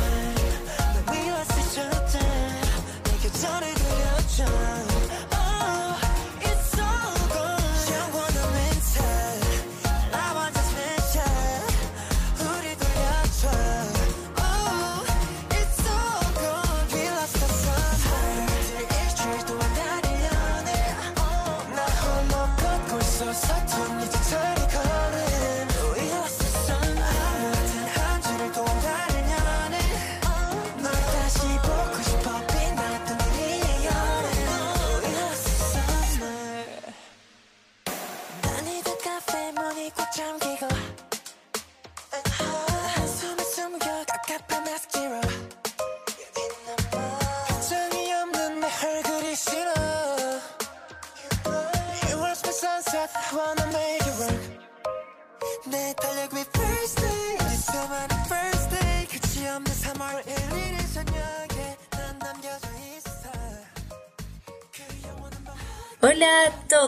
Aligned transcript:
Hola 0.00 0.39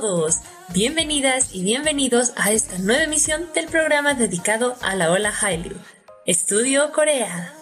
todos, 0.02 0.38
bienvenidas 0.74 1.54
y 1.54 1.62
bienvenidos 1.62 2.32
a 2.34 2.50
esta 2.50 2.76
nueva 2.78 3.04
emisión 3.04 3.46
del 3.54 3.66
programa 3.66 4.14
dedicado 4.14 4.74
a 4.82 4.96
la 4.96 5.12
ola 5.12 5.30
Hallyu, 5.30 5.76
Estudio 6.26 6.90
Corea. 6.90 7.54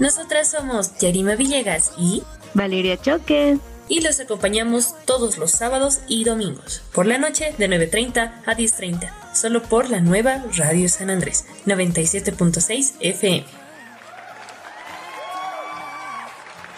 Nosotras 0.00 0.50
somos 0.50 0.98
Yarima 0.98 1.36
Villegas 1.36 1.92
y 1.96 2.24
Valeria 2.54 3.00
Choque. 3.00 3.56
Y 3.86 4.00
los 4.00 4.18
acompañamos 4.18 4.96
todos 5.04 5.38
los 5.38 5.52
sábados 5.52 6.00
y 6.08 6.24
domingos, 6.24 6.82
por 6.92 7.06
la 7.06 7.18
noche 7.18 7.54
de 7.56 7.68
9.30 7.68 8.42
a 8.46 8.56
10.30, 8.56 9.12
solo 9.32 9.62
por 9.62 9.90
la 9.90 10.00
nueva 10.00 10.42
Radio 10.56 10.88
San 10.88 11.10
Andrés, 11.10 11.44
97.6 11.66 12.94
FM. 12.98 13.63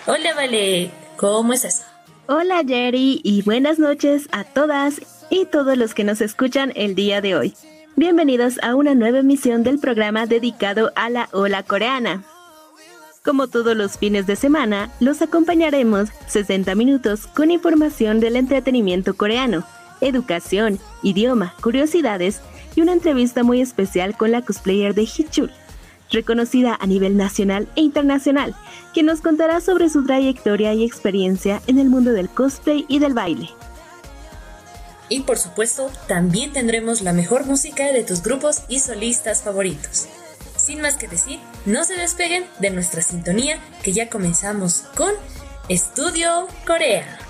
Hola 0.09 0.35
Vale, 0.37 0.93
¿cómo 1.17 1.53
estás? 1.53 1.85
Hola 2.29 2.63
Jerry 2.65 3.21
y 3.25 3.43
buenas 3.43 3.81
noches 3.81 4.29
a 4.31 4.45
todas 4.45 5.01
y 5.31 5.47
todos 5.47 5.77
los 5.77 5.95
que 5.95 6.05
nos 6.05 6.21
escuchan 6.21 6.73
el 6.77 6.95
día 6.95 7.21
de 7.21 7.35
hoy. 7.35 7.57
Bienvenidos 7.97 8.63
a 8.63 8.77
una 8.77 8.95
nueva 8.95 9.19
emisión 9.19 9.65
del 9.65 9.81
programa 9.81 10.27
dedicado 10.27 10.93
a 10.95 11.11
la 11.11 11.29
ola 11.33 11.65
coreana. 11.65 12.23
Como 13.25 13.49
todos 13.49 13.77
los 13.77 13.99
fines 13.99 14.29
de 14.29 14.37
semana, 14.37 14.93
los 15.01 15.23
acompañaremos 15.23 16.11
60 16.29 16.77
minutos 16.77 17.27
con 17.27 17.51
información 17.51 18.21
del 18.21 18.37
entretenimiento 18.37 19.17
coreano, 19.17 19.65
educación, 20.01 20.79
idioma, 21.03 21.53
curiosidades 21.61 22.43
y 22.77 22.81
una 22.81 22.93
entrevista 22.93 23.43
muy 23.43 23.61
especial 23.61 24.17
con 24.17 24.31
la 24.31 24.43
cosplayer 24.43 24.95
de 24.95 25.03
Hichul, 25.03 25.51
reconocida 26.11 26.77
a 26.81 26.87
nivel 26.87 27.17
nacional 27.17 27.69
e 27.77 27.81
internacional, 27.81 28.55
que 28.95 29.03
nos 29.03 29.21
contará 29.21 29.61
sobre 29.61 29.89
su 29.89 30.05
trayectoria 30.05 30.73
y 30.75 30.85
experiencia 30.85 31.63
en 31.67 31.79
el 31.79 31.89
mundo 31.89 32.13
del 32.13 32.29
cosplay 32.29 32.85
y 32.89 32.99
del 32.99 33.15
baile. 33.15 33.49
Y 35.09 35.21
por 35.21 35.39
supuesto, 35.39 35.91
también 36.09 36.53
tendremos 36.53 37.03
la 37.03 37.13
mejor 37.13 37.47
música 37.47 37.93
de 37.93 38.03
tus 38.03 38.23
grupos 38.23 38.63
y 38.69 38.81
solistas 38.81 39.43
favoritos. 39.43 40.07
Sin 40.57 40.81
más 40.81 40.97
que 40.97 41.07
decir, 41.07 41.39
no 41.65 41.85
se 41.85 41.95
despeguen 41.95 42.45
de 42.59 42.71
nuestra 42.71 43.03
sintonía 43.03 43.59
que 43.83 43.93
ya 43.93 44.09
comenzamos 44.09 44.85
con 44.97 45.13
Estudio 45.69 46.49
Corea. 46.67 47.26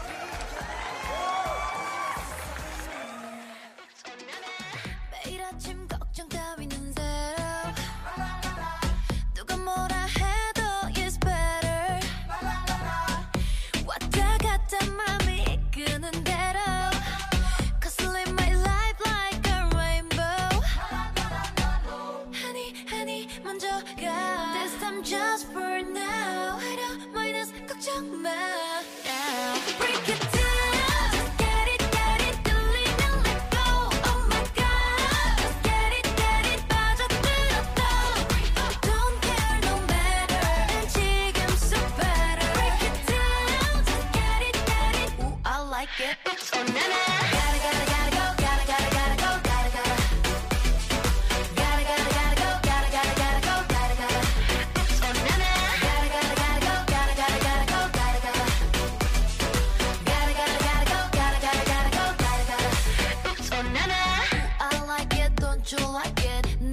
just 25.35 25.45
for 25.51 25.59
now. 25.59 26.57
I 26.57 26.75
don't 26.79 27.13
mind 27.13 27.35
us 27.35 27.51
걱정 27.67 28.23
마. 28.23 28.64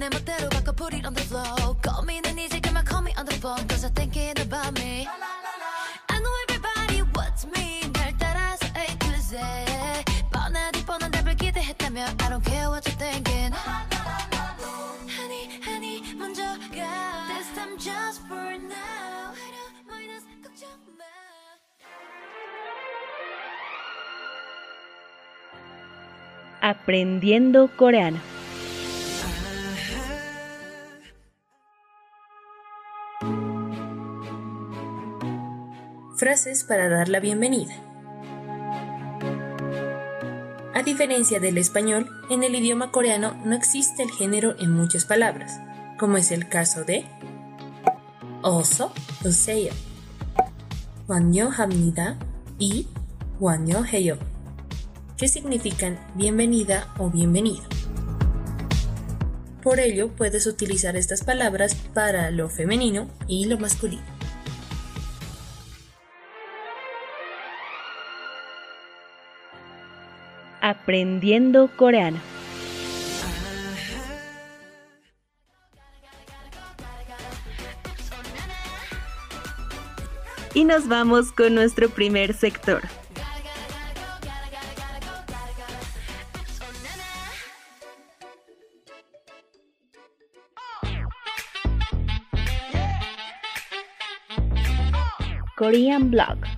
내 0.03 0.09
멋대로 0.09 0.49
바꿔 0.49 0.71
put 0.73 0.95
it 0.95 1.05
on 1.05 1.13
the 1.13 1.25
floor 1.25 1.75
고민은 1.81 2.37
이제 2.37 2.59
그만 2.59 2.85
call 2.85 3.03
me 3.03 3.13
on 3.17 3.25
the 3.25 3.35
phone 3.37 3.67
cause 3.67 3.85
I'm 3.85 3.93
thinking 3.93 4.33
about 4.39 4.79
me 4.79 5.07
I 6.09 6.19
know 6.19 6.33
everybody 6.47 7.01
wants 7.15 7.45
me 7.47 7.89
날 7.93 8.15
따라서 8.17 8.65
A 8.77 8.87
to 8.97 9.11
Z 9.21 9.37
뻔하디 10.31 10.85
뻔한 10.85 11.11
답을 11.11 11.35
기대했다면 11.35 12.07
I 12.21 12.29
don't 12.29 12.43
care 12.43 12.69
what 12.69 12.85
you're 12.87 12.97
thinking 12.97 13.53
Honey 15.17 15.49
honey 15.65 16.13
먼저 16.15 16.43
가 16.43 17.27
This 17.33 17.53
time 17.55 17.77
just 17.77 18.21
for 18.27 18.53
now 18.55 19.33
minus 19.87 20.25
걱정 20.43 20.69
마 20.97 21.05
Aprendiendo 26.61 27.69
coreano 27.77 28.19
Para 36.66 36.88
dar 36.88 37.08
la 37.08 37.20
bienvenida. 37.20 37.72
A 40.74 40.82
diferencia 40.84 41.38
del 41.38 41.58
español, 41.58 42.10
en 42.28 42.42
el 42.42 42.56
idioma 42.56 42.90
coreano 42.90 43.40
no 43.44 43.54
existe 43.54 44.02
el 44.02 44.10
género 44.10 44.56
en 44.58 44.72
muchas 44.72 45.04
palabras, 45.04 45.60
como 45.96 46.16
es 46.16 46.32
el 46.32 46.48
caso 46.48 46.82
de 46.82 47.04
oso, 48.42 48.92
useo, 49.24 49.72
hamnida 51.06 52.18
y 52.58 52.88
heyo, 53.92 54.18
que 55.16 55.28
significan 55.28 56.00
bienvenida 56.16 56.92
o 56.98 57.10
bienvenido. 57.10 57.62
Por 59.62 59.78
ello, 59.78 60.08
puedes 60.08 60.48
utilizar 60.48 60.96
estas 60.96 61.22
palabras 61.22 61.76
para 61.94 62.32
lo 62.32 62.48
femenino 62.50 63.08
y 63.28 63.44
lo 63.44 63.56
masculino. 63.56 64.13
Aprendiendo 70.66 71.68
coreano. 71.76 72.18
Y 80.54 80.64
nos 80.64 80.88
vamos 80.88 81.32
con 81.32 81.54
nuestro 81.54 81.90
primer 81.90 82.32
sector. 82.32 82.80
Korean 95.56 96.10
Blog. 96.10 96.53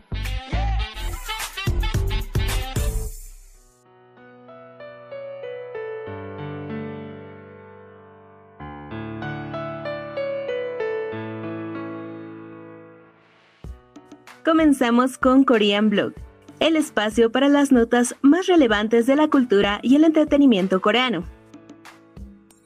Comenzamos 14.57 15.19
con 15.19 15.45
Korean 15.45 15.91
Blog, 15.91 16.15
el 16.61 16.77
espacio 16.77 17.31
para 17.31 17.51
las 17.51 17.73
notas 17.73 18.15
más 18.23 18.47
relevantes 18.47 19.05
de 19.05 19.15
la 19.15 19.29
cultura 19.29 19.81
y 19.83 19.97
el 19.97 20.05
entretenimiento 20.05 20.81
coreano. 20.81 21.29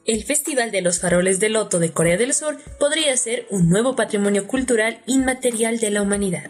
El 0.05 0.23
Festival 0.23 0.71
de 0.71 0.83
los 0.83 1.01
Faroles 1.01 1.41
de 1.41 1.49
Loto 1.49 1.81
de 1.81 1.91
Corea 1.91 2.17
del 2.17 2.33
Sur 2.33 2.59
podría 2.79 3.17
ser 3.17 3.49
un 3.51 3.69
nuevo 3.69 3.97
patrimonio 3.97 4.47
cultural 4.47 5.01
inmaterial 5.07 5.81
de 5.81 5.91
la 5.91 6.03
humanidad. 6.03 6.49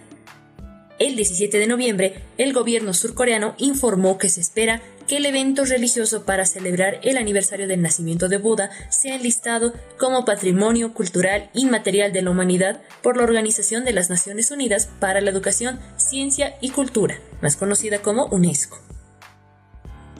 El 0.98 1.16
17 1.16 1.58
de 1.58 1.66
noviembre, 1.66 2.22
el 2.36 2.52
gobierno 2.52 2.92
surcoreano 2.92 3.54
informó 3.56 4.18
que 4.18 4.28
se 4.28 4.42
espera 4.42 4.82
que 5.10 5.16
el 5.16 5.26
evento 5.26 5.64
religioso 5.64 6.24
para 6.24 6.46
celebrar 6.46 7.00
el 7.02 7.16
aniversario 7.16 7.66
del 7.66 7.82
nacimiento 7.82 8.28
de 8.28 8.38
Buda 8.38 8.70
sea 8.90 9.16
enlistado 9.16 9.74
como 9.98 10.24
Patrimonio 10.24 10.94
Cultural 10.94 11.50
Inmaterial 11.52 12.12
de 12.12 12.22
la 12.22 12.30
Humanidad 12.30 12.80
por 13.02 13.16
la 13.16 13.24
Organización 13.24 13.84
de 13.84 13.92
las 13.92 14.08
Naciones 14.08 14.52
Unidas 14.52 14.88
para 15.00 15.20
la 15.20 15.30
Educación, 15.30 15.80
Ciencia 15.96 16.54
y 16.60 16.70
Cultura, 16.70 17.18
más 17.42 17.56
conocida 17.56 18.02
como 18.02 18.26
UNESCO. 18.26 18.78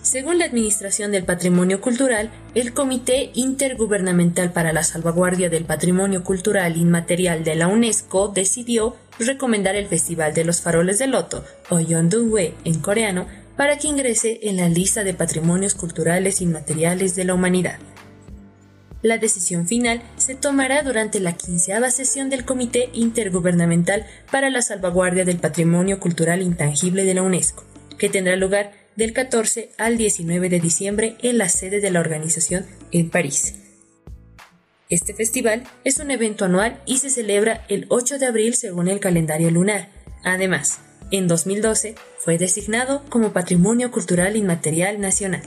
Según 0.02 0.38
la 0.38 0.46
Administración 0.46 1.12
del 1.12 1.24
Patrimonio 1.24 1.80
Cultural, 1.80 2.30
el 2.56 2.72
Comité 2.72 3.30
Intergubernamental 3.34 4.50
para 4.50 4.72
la 4.72 4.82
Salvaguardia 4.82 5.50
del 5.50 5.66
Patrimonio 5.66 6.24
Cultural 6.24 6.76
Inmaterial 6.76 7.44
de 7.44 7.54
la 7.54 7.68
UNESCO 7.68 8.26
decidió 8.26 8.96
recomendar 9.20 9.76
el 9.76 9.86
Festival 9.86 10.34
de 10.34 10.44
los 10.44 10.62
Faroles 10.62 10.98
de 10.98 11.06
Loto, 11.06 11.44
o 11.68 11.78
Yeondungwe 11.78 12.54
en 12.64 12.80
coreano, 12.80 13.26
para 13.60 13.76
que 13.76 13.88
ingrese 13.88 14.40
en 14.44 14.56
la 14.56 14.70
lista 14.70 15.04
de 15.04 15.12
patrimonios 15.12 15.74
culturales 15.74 16.40
inmateriales 16.40 17.14
de 17.14 17.24
la 17.24 17.34
humanidad. 17.34 17.78
La 19.02 19.18
decisión 19.18 19.68
final 19.68 20.00
se 20.16 20.34
tomará 20.34 20.82
durante 20.82 21.20
la 21.20 21.34
quinceava 21.34 21.90
sesión 21.90 22.30
del 22.30 22.46
Comité 22.46 22.88
Intergubernamental 22.94 24.06
para 24.30 24.48
la 24.48 24.62
Salvaguardia 24.62 25.26
del 25.26 25.36
Patrimonio 25.36 26.00
Cultural 26.00 26.40
Intangible 26.40 27.04
de 27.04 27.12
la 27.12 27.20
UNESCO, 27.20 27.64
que 27.98 28.08
tendrá 28.08 28.34
lugar 28.36 28.72
del 28.96 29.12
14 29.12 29.72
al 29.76 29.98
19 29.98 30.48
de 30.48 30.58
diciembre 30.58 31.16
en 31.20 31.36
la 31.36 31.50
sede 31.50 31.82
de 31.82 31.90
la 31.90 32.00
organización 32.00 32.64
en 32.92 33.10
París. 33.10 33.56
Este 34.88 35.12
festival 35.12 35.64
es 35.84 35.98
un 35.98 36.10
evento 36.10 36.46
anual 36.46 36.80
y 36.86 36.96
se 36.96 37.10
celebra 37.10 37.66
el 37.68 37.84
8 37.90 38.18
de 38.20 38.24
abril 38.24 38.54
según 38.54 38.88
el 38.88 39.00
calendario 39.00 39.50
lunar. 39.50 39.90
Además, 40.24 40.78
en 41.10 41.28
2012 41.28 41.94
fue 42.22 42.36
designado 42.36 43.02
como 43.08 43.32
Patrimonio 43.32 43.90
Cultural 43.90 44.36
Inmaterial 44.36 45.00
Nacional. 45.00 45.42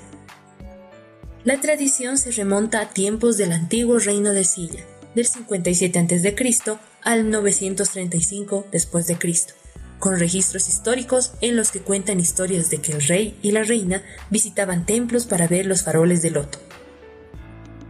La 1.44 1.62
tradición 1.62 2.18
se 2.18 2.32
remonta 2.32 2.80
a 2.80 2.90
tiempos 2.90 3.38
del 3.38 3.52
antiguo 3.52 4.00
reino 4.00 4.32
de 4.32 4.44
Silla, 4.44 4.84
del 5.14 5.28
57 5.28 6.00
a.C. 6.00 6.78
al 7.04 7.30
935 7.30 8.66
después 8.72 9.06
de 9.06 9.18
Cristo, 9.18 9.54
con 10.00 10.18
registros 10.18 10.68
históricos 10.68 11.34
en 11.42 11.56
los 11.56 11.70
que 11.70 11.82
cuentan 11.82 12.20
historias 12.20 12.72
de 12.72 12.80
que 12.80 12.94
el 12.94 13.04
rey 13.04 13.38
y 13.44 13.52
la 13.52 13.64
reina 13.64 14.02
visitaban 14.32 14.88
templos 14.88 15.28
para 15.28 15.48
ver 15.48 15.68
los 15.68 15.84
faroles 15.84 16.24
de 16.24 16.32
loto. 16.32 16.58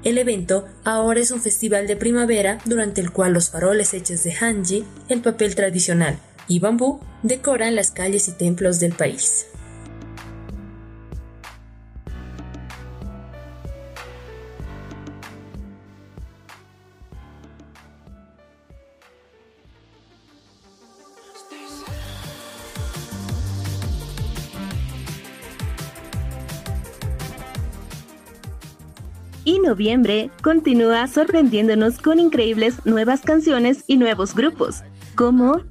El 0.03 0.17
evento 0.17 0.67
ahora 0.83 1.21
es 1.21 1.31
un 1.31 1.41
festival 1.41 1.87
de 1.87 1.95
primavera 1.95 2.57
durante 2.65 2.99
el 2.99 3.11
cual 3.11 3.31
los 3.31 3.49
faroles 3.49 3.93
hechos 3.93 4.23
de 4.23 4.33
hanji, 4.33 4.83
el 5.07 5.21
papel 5.21 5.55
tradicional, 5.55 6.19
y 6.47 6.59
bambú 6.59 6.99
decoran 7.21 7.75
las 7.75 7.91
calles 7.91 8.27
y 8.27 8.33
templos 8.33 8.79
del 8.79 8.93
país. 8.93 9.47
Y 29.45 29.59
noviembre 29.59 30.31
continúa 30.41 31.05
sorprendiéndonos 31.07 31.99
con 31.99 32.17
increíbles 32.17 32.85
nuevas 32.85 33.21
canciones 33.21 33.83
y 33.87 33.97
nuevos 33.97 34.33
grupos, 34.33 34.83
como 35.15 35.61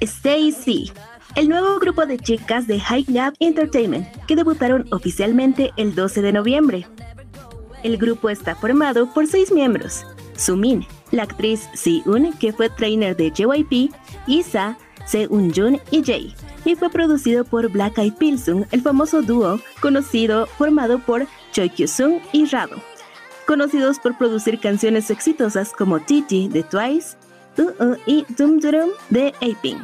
Stacy, 0.00 0.92
el 1.36 1.48
nuevo 1.48 1.78
grupo 1.78 2.06
de 2.06 2.18
chicas 2.18 2.66
de 2.66 2.80
High 2.80 3.06
Lab 3.08 3.34
Entertainment, 3.40 4.06
que 4.26 4.36
debutaron 4.36 4.86
oficialmente 4.90 5.72
el 5.76 5.94
12 5.94 6.22
de 6.22 6.32
noviembre. 6.32 6.86
El 7.82 7.96
grupo 7.98 8.30
está 8.30 8.54
formado 8.54 9.12
por 9.12 9.26
seis 9.26 9.52
miembros: 9.52 10.04
Sumin, 10.36 10.86
la 11.10 11.24
actriz 11.24 11.68
Si-un, 11.74 12.32
que 12.34 12.52
fue 12.52 12.68
trainer 12.70 13.16
de 13.16 13.30
JYP, 13.30 13.92
Isa, 14.26 14.78
Se-un-jun 15.06 15.80
y 15.90 16.02
Jay, 16.02 16.34
y 16.64 16.76
fue 16.76 16.90
producido 16.90 17.44
por 17.44 17.68
Black 17.70 17.98
Eyed 17.98 18.14
Pilsung, 18.14 18.64
el 18.70 18.82
famoso 18.82 19.22
dúo 19.22 19.60
conocido 19.80 20.46
formado 20.46 20.98
por 20.98 21.26
Choi 21.52 21.68
Kyu-sung 21.68 22.20
y 22.32 22.46
Rado, 22.46 22.76
conocidos 23.46 23.98
por 23.98 24.16
producir 24.16 24.58
canciones 24.60 25.10
exitosas 25.10 25.72
como 25.72 26.00
Titi 26.00 26.48
de 26.48 26.62
Twice, 26.62 27.16
Uh 27.56 27.96
y 28.06 28.24
Dum 28.36 28.58
Dum 28.58 28.90
de 29.10 29.32
Aping, 29.36 29.78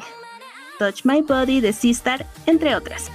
Touch 0.79 1.05
My 1.05 1.23
Body 1.23 1.61
de 1.61 1.73
Sistar, 1.73 2.27
entre 2.47 2.75
otras. 2.75 3.11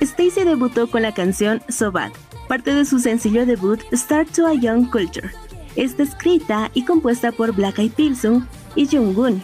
Stacy 0.00 0.44
debutó 0.44 0.90
con 0.90 1.02
la 1.02 1.14
canción 1.14 1.62
So 1.68 1.92
Bad, 1.92 2.12
parte 2.48 2.74
de 2.74 2.84
su 2.84 2.98
sencillo 2.98 3.46
debut 3.46 3.80
Start 3.92 4.30
to 4.32 4.46
a 4.46 4.54
Young 4.54 4.90
Culture. 4.90 5.30
Está 5.76 6.02
escrita 6.02 6.70
y 6.74 6.84
compuesta 6.84 7.32
por 7.32 7.52
Black 7.52 7.78
Eyed 7.78 7.92
Pilsung 7.92 8.44
y 8.76 8.86
Jungkook. 8.86 9.40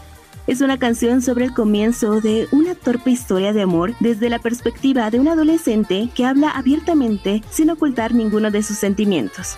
Es 0.46 0.60
una 0.60 0.78
canción 0.78 1.22
sobre 1.22 1.44
el 1.44 1.54
comienzo 1.54 2.20
de 2.20 2.48
una 2.50 2.74
torpe 2.74 3.10
historia 3.10 3.52
de 3.52 3.62
amor 3.62 3.94
desde 4.00 4.28
la 4.28 4.38
perspectiva 4.38 5.10
de 5.10 5.20
un 5.20 5.28
adolescente 5.28 6.10
que 6.14 6.24
habla 6.24 6.50
abiertamente 6.50 7.42
sin 7.50 7.70
ocultar 7.70 8.14
ninguno 8.14 8.50
de 8.50 8.62
sus 8.62 8.76
sentimientos. 8.76 9.56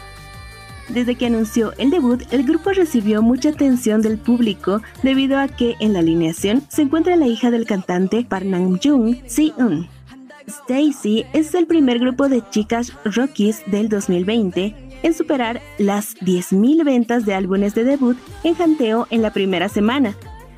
Desde 0.89 1.15
que 1.15 1.27
anunció 1.27 1.73
el 1.79 1.91
debut, 1.91 2.23
el 2.31 2.45
grupo 2.45 2.71
recibió 2.71 3.23
mucha 3.23 3.51
atención 3.51 4.03
del 4.03 4.19
público 4.19 4.83
debido 5.03 5.39
a 5.39 5.49
que 5.49 5.77
en 5.81 5.93
la 5.93 6.01
alineación 6.01 6.63
se 6.69 6.83
encuentra 6.83 7.17
la 7.17 7.27
hija 7.27 7.51
del 7.51 7.67
cantante 7.67 8.25
Park 8.29 8.45
Nam-jung, 8.45 9.17
Si-eun. 9.27 9.89
Stacy 10.47 11.25
es 11.33 11.55
el 11.55 11.67
primer 11.67 11.99
grupo 11.99 12.29
de 12.29 12.43
chicas 12.51 12.93
rockies 13.05 13.63
del 13.67 13.89
2020 13.89 14.75
en 15.03 15.15
superar 15.15 15.61
las 15.79 16.17
10.000 16.17 16.85
ventas 16.85 17.25
de 17.25 17.35
álbumes 17.35 17.75
de 17.75 17.85
debut 17.85 18.17
en 18.45 18.55
janteo 18.55 19.07
en 19.11 19.23
la 19.23 19.33
primera 19.33 19.69
semana 19.69 20.15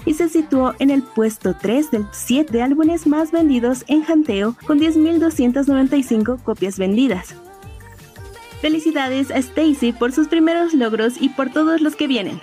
y 0.06 0.14
se 0.14 0.28
situó 0.28 0.74
en 0.78 0.90
el 0.90 1.02
puesto 1.02 1.54
3 1.60 1.90
del 1.90 2.06
7 2.12 2.52
de 2.52 2.62
álbumes 2.62 3.06
más 3.06 3.30
vendidos 3.30 3.84
en 3.88 4.02
janteo 4.02 4.54
con 4.66 4.78
10.295 4.78 6.42
copias 6.42 6.78
vendidas. 6.78 7.34
Felicidades 8.64 9.30
a 9.30 9.36
Stacy 9.36 9.92
por 9.92 10.12
sus 10.12 10.28
primeros 10.28 10.72
logros 10.72 11.20
y 11.20 11.28
por 11.28 11.52
todos 11.52 11.82
los 11.82 11.96
que 11.96 12.06
vienen. 12.06 12.40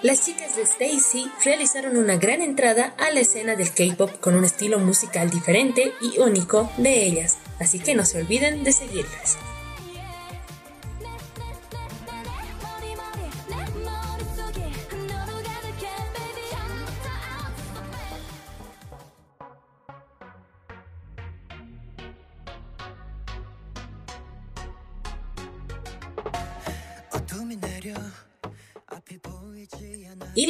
Las 0.00 0.24
chicas 0.24 0.56
de 0.56 0.62
Stacy 0.62 1.30
realizaron 1.44 1.98
una 1.98 2.16
gran 2.16 2.40
entrada 2.40 2.94
a 2.96 3.10
la 3.10 3.20
escena 3.20 3.56
del 3.56 3.74
K-pop 3.74 4.18
con 4.20 4.36
un 4.36 4.46
estilo 4.46 4.78
musical 4.78 5.28
diferente 5.28 5.92
y 6.00 6.18
único 6.18 6.70
de 6.78 7.04
ellas, 7.04 7.36
así 7.58 7.78
que 7.78 7.94
no 7.94 8.06
se 8.06 8.22
olviden 8.22 8.64
de 8.64 8.72
seguirlas. 8.72 9.36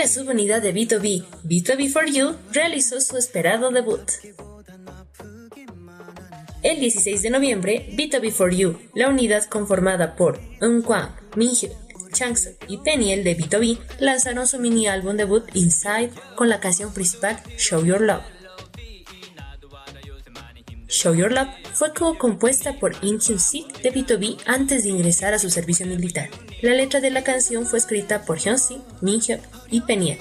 La 0.00 0.08
subunidad 0.08 0.62
de 0.62 0.74
B2B, 0.74 1.26
B2B4U, 1.44 2.34
realizó 2.52 3.02
su 3.02 3.18
esperado 3.18 3.70
debut. 3.70 4.00
El 6.62 6.80
16 6.80 7.20
de 7.20 7.28
noviembre, 7.28 7.86
B2B4U, 7.92 8.78
la 8.94 9.10
unidad 9.10 9.44
conformada 9.44 10.16
por 10.16 10.40
Eunkwang, 10.62 11.14
Minhyuk, 11.36 11.72
Changsu 12.14 12.48
y 12.66 12.78
Peniel 12.78 13.24
de 13.24 13.36
B2B, 13.36 13.78
lanzaron 13.98 14.46
su 14.46 14.58
mini 14.58 14.86
álbum 14.86 15.18
debut 15.18 15.44
Inside 15.52 16.12
con 16.34 16.48
la 16.48 16.60
canción 16.60 16.94
principal 16.94 17.38
Show 17.58 17.84
Your 17.84 18.00
Love. 18.00 18.24
Show 20.88 21.14
Your 21.14 21.30
Love 21.30 21.50
fue 21.74 21.92
co-compuesta 21.92 22.78
por 22.78 22.94
In 23.02 23.20
Hyun-sik 23.20 23.82
de 23.82 23.92
B2B 23.92 24.38
antes 24.46 24.84
de 24.84 24.88
ingresar 24.88 25.34
a 25.34 25.38
su 25.38 25.50
servicio 25.50 25.84
militar. 25.84 26.30
La 26.62 26.74
letra 26.74 27.00
de 27.00 27.10
la 27.10 27.24
canción 27.24 27.64
fue 27.64 27.78
escrita 27.78 28.26
por 28.26 28.38
Hyun-sik, 28.38 28.82
Min-hyuk 29.00 29.40
y 29.70 29.80
Peniel. 29.80 30.18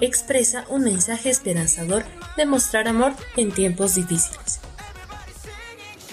Expresa 0.00 0.66
un 0.68 0.84
mensaje 0.84 1.30
esperanzador 1.30 2.04
de 2.36 2.44
mostrar 2.44 2.88
amor 2.88 3.14
en 3.38 3.52
tiempos 3.52 3.94
difíciles. 3.94 4.60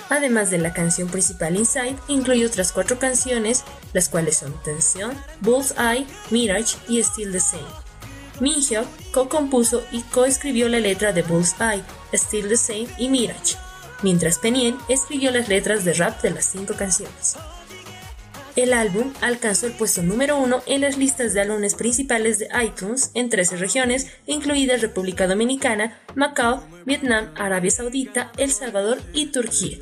Además 0.09 0.49
de 0.49 0.59
la 0.59 0.71
canción 0.71 1.09
principal 1.09 1.57
Inside, 1.57 1.97
incluye 2.07 2.45
otras 2.45 2.71
cuatro 2.71 2.99
canciones, 2.99 3.65
las 3.91 4.07
cuales 4.07 4.37
son 4.37 4.55
Tensión, 4.63 5.13
Bullseye, 5.41 6.05
Mirage 6.29 6.77
y 6.87 7.03
Still 7.03 7.33
the 7.33 7.41
Same. 7.41 7.63
Min-hyuk 8.39 8.87
co-compuso 9.11 9.83
y 9.91 10.03
co-escribió 10.03 10.69
la 10.69 10.79
letra 10.79 11.11
de 11.11 11.21
Bullseye, 11.21 11.83
Still 12.13 12.47
the 12.47 12.55
Same 12.55 12.87
y 12.97 13.09
Mirage, 13.09 13.57
mientras 14.03 14.39
Penien 14.39 14.77
escribió 14.87 15.31
las 15.31 15.49
letras 15.49 15.83
de 15.83 15.93
rap 15.95 16.21
de 16.21 16.31
las 16.31 16.45
cinco 16.45 16.75
canciones. 16.75 17.35
El 18.55 18.73
álbum 18.73 19.13
alcanzó 19.21 19.67
el 19.67 19.73
puesto 19.73 20.01
número 20.01 20.37
uno 20.37 20.63
en 20.65 20.81
las 20.81 20.97
listas 20.97 21.33
de 21.33 21.41
álbumes 21.41 21.75
principales 21.75 22.39
de 22.39 22.47
iTunes 22.63 23.11
en 23.13 23.29
13 23.29 23.57
regiones, 23.57 24.07
incluidas 24.27 24.81
República 24.81 25.27
Dominicana, 25.27 25.99
Macao, 26.15 26.63
Vietnam, 26.85 27.33
Arabia 27.35 27.71
Saudita, 27.71 28.31
El 28.37 28.51
Salvador 28.51 29.01
y 29.13 29.27
Turquía. 29.27 29.79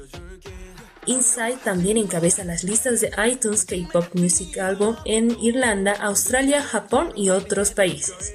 Inside 1.05 1.57
también 1.63 1.97
encabeza 1.97 2.45
las 2.45 2.63
listas 2.63 3.01
de 3.01 3.11
iTunes 3.29 3.65
K-Pop 3.65 4.15
Music 4.15 4.57
Album 4.57 4.95
en 5.05 5.37
Irlanda, 5.39 5.93
Australia, 5.93 6.63
Japón 6.63 7.11
y 7.15 7.29
otros 7.29 7.71
países 7.71 8.33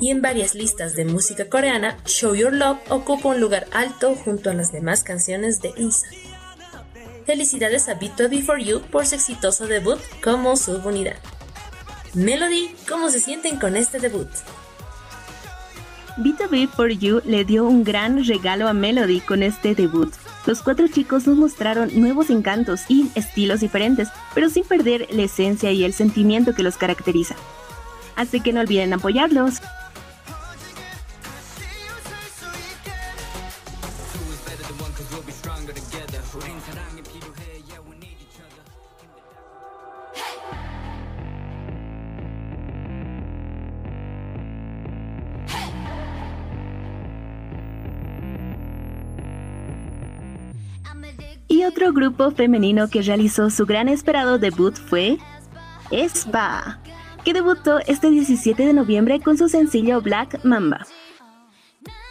y 0.00 0.10
en 0.10 0.22
varias 0.22 0.54
listas 0.54 0.94
de 0.96 1.04
música 1.04 1.48
coreana, 1.48 1.98
Show 2.06 2.34
Your 2.34 2.52
Love 2.52 2.78
ocupa 2.88 3.30
un 3.30 3.40
lugar 3.40 3.66
alto 3.72 4.14
junto 4.14 4.50
a 4.50 4.54
las 4.54 4.72
demás 4.72 5.02
canciones 5.02 5.60
de 5.60 5.72
Inside. 5.76 6.23
Felicidades 7.26 7.88
a 7.88 7.98
B2B4U 7.98 8.82
por 8.82 9.06
su 9.06 9.14
exitoso 9.14 9.66
debut 9.66 9.98
como 10.22 10.56
subunidad. 10.56 11.16
Melody, 12.14 12.74
¿cómo 12.88 13.10
se 13.10 13.20
sienten 13.20 13.58
con 13.58 13.76
este 13.76 13.98
debut? 13.98 14.28
B2B4U 16.18 17.22
le 17.24 17.44
dio 17.44 17.64
un 17.64 17.82
gran 17.82 18.24
regalo 18.24 18.68
a 18.68 18.72
Melody 18.72 19.20
con 19.20 19.42
este 19.42 19.74
debut. 19.74 20.12
Los 20.46 20.62
cuatro 20.62 20.86
chicos 20.88 21.26
nos 21.26 21.36
mostraron 21.36 21.90
nuevos 21.98 22.30
encantos 22.30 22.82
y 22.88 23.10
estilos 23.14 23.60
diferentes, 23.60 24.08
pero 24.34 24.50
sin 24.50 24.64
perder 24.64 25.08
la 25.10 25.22
esencia 25.22 25.72
y 25.72 25.84
el 25.84 25.94
sentimiento 25.94 26.54
que 26.54 26.62
los 26.62 26.76
caracteriza 26.76 27.34
así 28.16 28.40
que 28.40 28.52
no 28.52 28.60
olviden 28.60 28.92
apoyarlos. 28.92 29.60
Grupo 51.94 52.30
femenino 52.30 52.88
que 52.88 53.02
realizó 53.02 53.50
su 53.50 53.64
gran 53.64 53.88
esperado 53.88 54.38
debut 54.38 54.76
fue 54.76 55.18
Spa 55.90 56.78
que 57.24 57.32
debutó 57.32 57.78
este 57.86 58.10
17 58.10 58.66
de 58.66 58.72
noviembre 58.74 59.20
con 59.20 59.38
su 59.38 59.48
sencillo 59.48 60.00
Black 60.02 60.44
Mamba. 60.44 60.86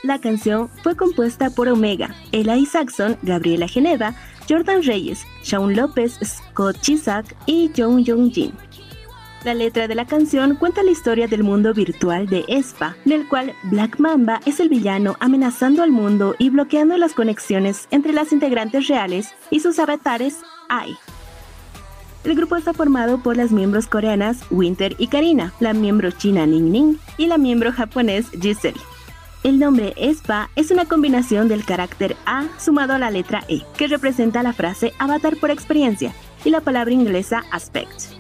La 0.04 0.20
canción 0.20 0.70
fue 0.82 0.98
compuesta 0.98 1.50
por 1.52 1.70
Omega, 1.70 2.14
Eli 2.32 2.66
Saxon, 2.66 3.18
Gabriela 3.22 3.68
Geneva, 3.68 4.16
Jordan 4.50 4.84
Reyes, 4.84 5.26
Shaun 5.44 5.76
López, 5.76 6.20
Scott 6.24 6.82
Chisak 6.82 7.36
y 7.46 7.72
Jung 7.76 8.04
Jung 8.06 8.32
Jin. 8.32 8.54
La 9.44 9.54
letra 9.54 9.90
de 9.90 9.96
la 9.96 10.06
canción 10.06 10.56
cuenta 10.56 10.84
la 10.84 10.92
historia 10.92 11.28
del 11.28 11.44
mundo 11.44 11.74
virtual 11.74 12.28
de 12.28 12.46
Espa, 12.48 12.96
en 13.06 13.12
el 13.12 13.28
cual 13.28 13.54
Black 13.64 14.00
Mamba 14.00 14.40
es 14.46 14.62
el 14.62 14.70
villano 14.70 15.18
amenazando 15.20 15.84
al 15.84 15.92
mundo 15.92 16.34
y 16.40 16.50
bloqueando 16.50 16.96
las 16.96 17.14
conexiones 17.14 17.90
entre 17.92 18.14
las 18.14 18.32
integrantes 18.32 18.88
reales 18.88 19.34
y 19.50 19.60
sus 19.60 19.80
avatares 19.80 20.38
AI. 20.70 20.96
El 22.24 22.36
grupo 22.36 22.56
está 22.56 22.72
formado 22.74 23.22
por 23.22 23.36
las 23.36 23.52
miembros 23.52 23.88
coreanas 23.88 24.46
Winter 24.50 24.96
y 24.98 25.08
Karina, 25.08 25.54
la 25.60 25.74
miembro 25.74 26.12
china 26.12 26.46
Ning 26.46 26.72
Ning 26.72 26.98
y 27.18 27.28
la 27.28 27.38
miembro 27.38 27.74
japonés 27.74 28.30
Giselle. 28.42 28.80
El 29.44 29.60
nombre 29.60 29.94
ESPA 29.98 30.52
es 30.56 30.72
una 30.72 30.86
combinación 30.86 31.50
del 31.50 31.66
carácter 31.66 32.16
A 32.26 32.46
sumado 32.58 32.94
a 32.94 33.00
la 33.00 33.12
letra 33.12 33.44
E, 33.50 33.64
que 33.78 33.88
representa 33.88 34.42
la 34.42 34.54
frase 34.54 34.94
avatar 35.00 35.36
por 35.36 35.52
experiencia, 35.52 36.14
y 36.46 36.50
la 36.50 36.62
palabra 36.62 36.94
inglesa 36.94 37.44
aspect. 37.52 38.13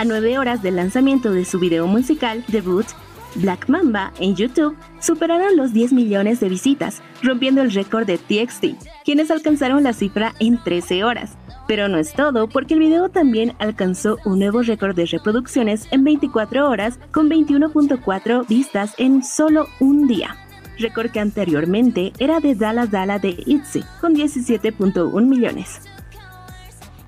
A 0.00 0.04
nueve 0.06 0.38
horas 0.38 0.62
del 0.62 0.76
lanzamiento 0.76 1.30
de 1.30 1.44
su 1.44 1.58
video 1.58 1.86
musical 1.86 2.42
debut, 2.48 2.86
Black 3.34 3.68
Mamba 3.68 4.14
en 4.18 4.34
YouTube 4.34 4.74
superaron 4.98 5.58
los 5.58 5.74
10 5.74 5.92
millones 5.92 6.40
de 6.40 6.48
visitas, 6.48 7.02
rompiendo 7.22 7.60
el 7.60 7.70
récord 7.70 8.06
de 8.06 8.16
TXT, 8.16 8.82
quienes 9.04 9.30
alcanzaron 9.30 9.82
la 9.82 9.92
cifra 9.92 10.34
en 10.40 10.56
13 10.56 11.04
horas. 11.04 11.36
Pero 11.68 11.86
no 11.88 11.98
es 11.98 12.14
todo, 12.14 12.48
porque 12.48 12.72
el 12.72 12.80
video 12.80 13.10
también 13.10 13.52
alcanzó 13.58 14.16
un 14.24 14.38
nuevo 14.38 14.62
récord 14.62 14.96
de 14.96 15.04
reproducciones 15.04 15.86
en 15.90 16.02
24 16.02 16.70
horas 16.70 16.98
con 17.12 17.28
21.4 17.28 18.48
vistas 18.48 18.94
en 18.96 19.22
solo 19.22 19.66
un 19.80 20.08
día. 20.08 20.34
Récord 20.78 21.10
que 21.10 21.20
anteriormente 21.20 22.14
era 22.18 22.40
de 22.40 22.54
Dala 22.54 22.86
Dala 22.86 23.18
de 23.18 23.36
ITZY 23.44 23.84
con 24.00 24.14
17.1 24.14 25.26
millones. 25.26 25.82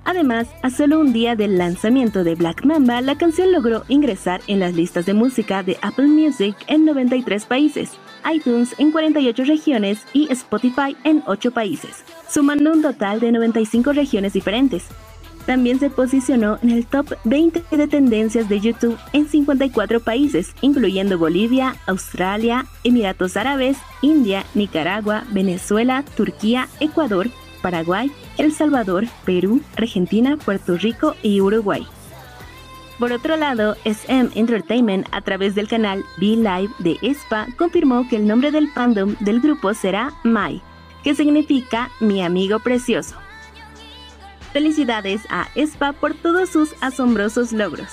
Además, 0.05 0.49
a 0.63 0.71
solo 0.71 0.99
un 0.99 1.13
día 1.13 1.37
del 1.37 1.59
lanzamiento 1.59 2.25
de 2.25 2.35
Black 2.35 2.65
Mamba, 2.65 3.01
la 3.01 3.17
canción 3.17 3.53
logró 3.53 3.85
ingresar 3.89 4.41
en 4.49 4.59
las 4.59 4.75
listas 4.75 5.07
de 5.07 5.15
música 5.15 5.63
de 5.63 5.79
Apple 5.81 6.09
Music 6.09 6.57
en 6.67 6.85
93 6.85 7.45
países, 7.45 7.93
iTunes 8.33 8.75
en 8.79 8.91
48 8.91 9.45
regiones 9.45 10.05
y 10.13 10.31
Spotify 10.33 10.97
en 11.05 11.23
8 11.27 11.53
países, 11.53 12.05
sumando 12.29 12.73
un 12.73 12.83
total 12.83 13.21
de 13.21 13.31
95 13.31 13.93
regiones 13.93 14.33
diferentes. 14.33 14.87
También 15.47 15.79
se 15.81 15.91
posicionó 15.91 16.59
en 16.63 16.71
el 16.71 16.87
top 16.87 17.15
20 17.25 17.77
de 17.77 17.89
tendencias 17.89 18.49
de 18.49 18.61
YouTube 18.61 18.99
en 19.13 19.29
54 19.29 20.01
países, 20.01 20.55
incluyendo 20.61 21.19
Bolivia, 21.19 21.77
Australia, 21.87 22.67
Emiratos 22.85 23.37
Árabes, 23.37 23.77
India, 24.03 24.45
Nicaragua, 24.55 25.25
Venezuela, 25.31 26.05
Turquía, 26.17 26.69
Ecuador, 26.81 27.29
Paraguay, 27.61 28.11
El 28.39 28.53
Salvador, 28.53 29.07
Perú, 29.25 29.61
Argentina, 29.77 30.37
Puerto 30.37 30.77
Rico 30.77 31.15
y 31.23 31.41
Uruguay. 31.41 31.87
Por 32.99 33.13
otro 33.13 33.37
lado, 33.37 33.77
SM 33.85 34.31
Entertainment, 34.35 35.07
a 35.11 35.21
través 35.21 35.55
del 35.55 35.69
canal 35.69 36.05
Be 36.19 36.37
Live 36.37 36.71
de 36.79 36.99
ESPA, 37.03 37.49
confirmó 37.59 38.09
que 38.09 38.17
el 38.17 38.27
nombre 38.27 38.51
del 38.51 38.71
fandom 38.71 39.17
del 39.21 39.41
grupo 39.41 39.75
será 39.75 40.13
Mai, 40.23 40.63
que 41.03 41.15
significa 41.15 41.91
mi 42.01 42.23
amigo 42.23 42.59
precioso. 42.61 43.17
Felicidades 44.53 45.23
a 45.31 45.49
ESPA 45.55 45.93
por 45.93 46.15
todos 46.15 46.51
sus 46.51 46.75
asombrosos 46.81 47.53
logros. 47.53 47.89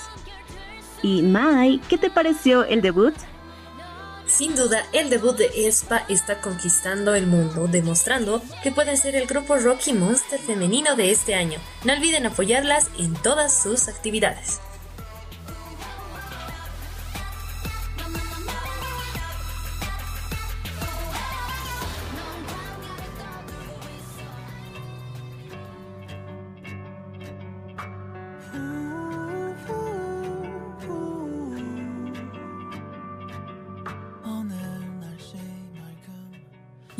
Y 1.02 1.22
Mai, 1.22 1.80
¿qué 1.88 1.98
te 1.98 2.10
pareció 2.10 2.64
el 2.64 2.80
debut? 2.80 3.14
Sin 4.30 4.54
duda, 4.54 4.86
el 4.92 5.10
debut 5.10 5.36
de 5.36 5.50
Espa 5.66 6.04
está 6.08 6.40
conquistando 6.40 7.14
el 7.14 7.26
mundo, 7.26 7.66
demostrando 7.66 8.40
que 8.62 8.70
pueden 8.70 8.96
ser 8.96 9.16
el 9.16 9.26
grupo 9.26 9.56
Rocky 9.56 9.92
Monster 9.92 10.38
femenino 10.38 10.94
de 10.94 11.10
este 11.10 11.34
año. 11.34 11.58
No 11.84 11.92
olviden 11.92 12.26
apoyarlas 12.26 12.90
en 12.98 13.12
todas 13.14 13.62
sus 13.62 13.88
actividades. 13.88 14.60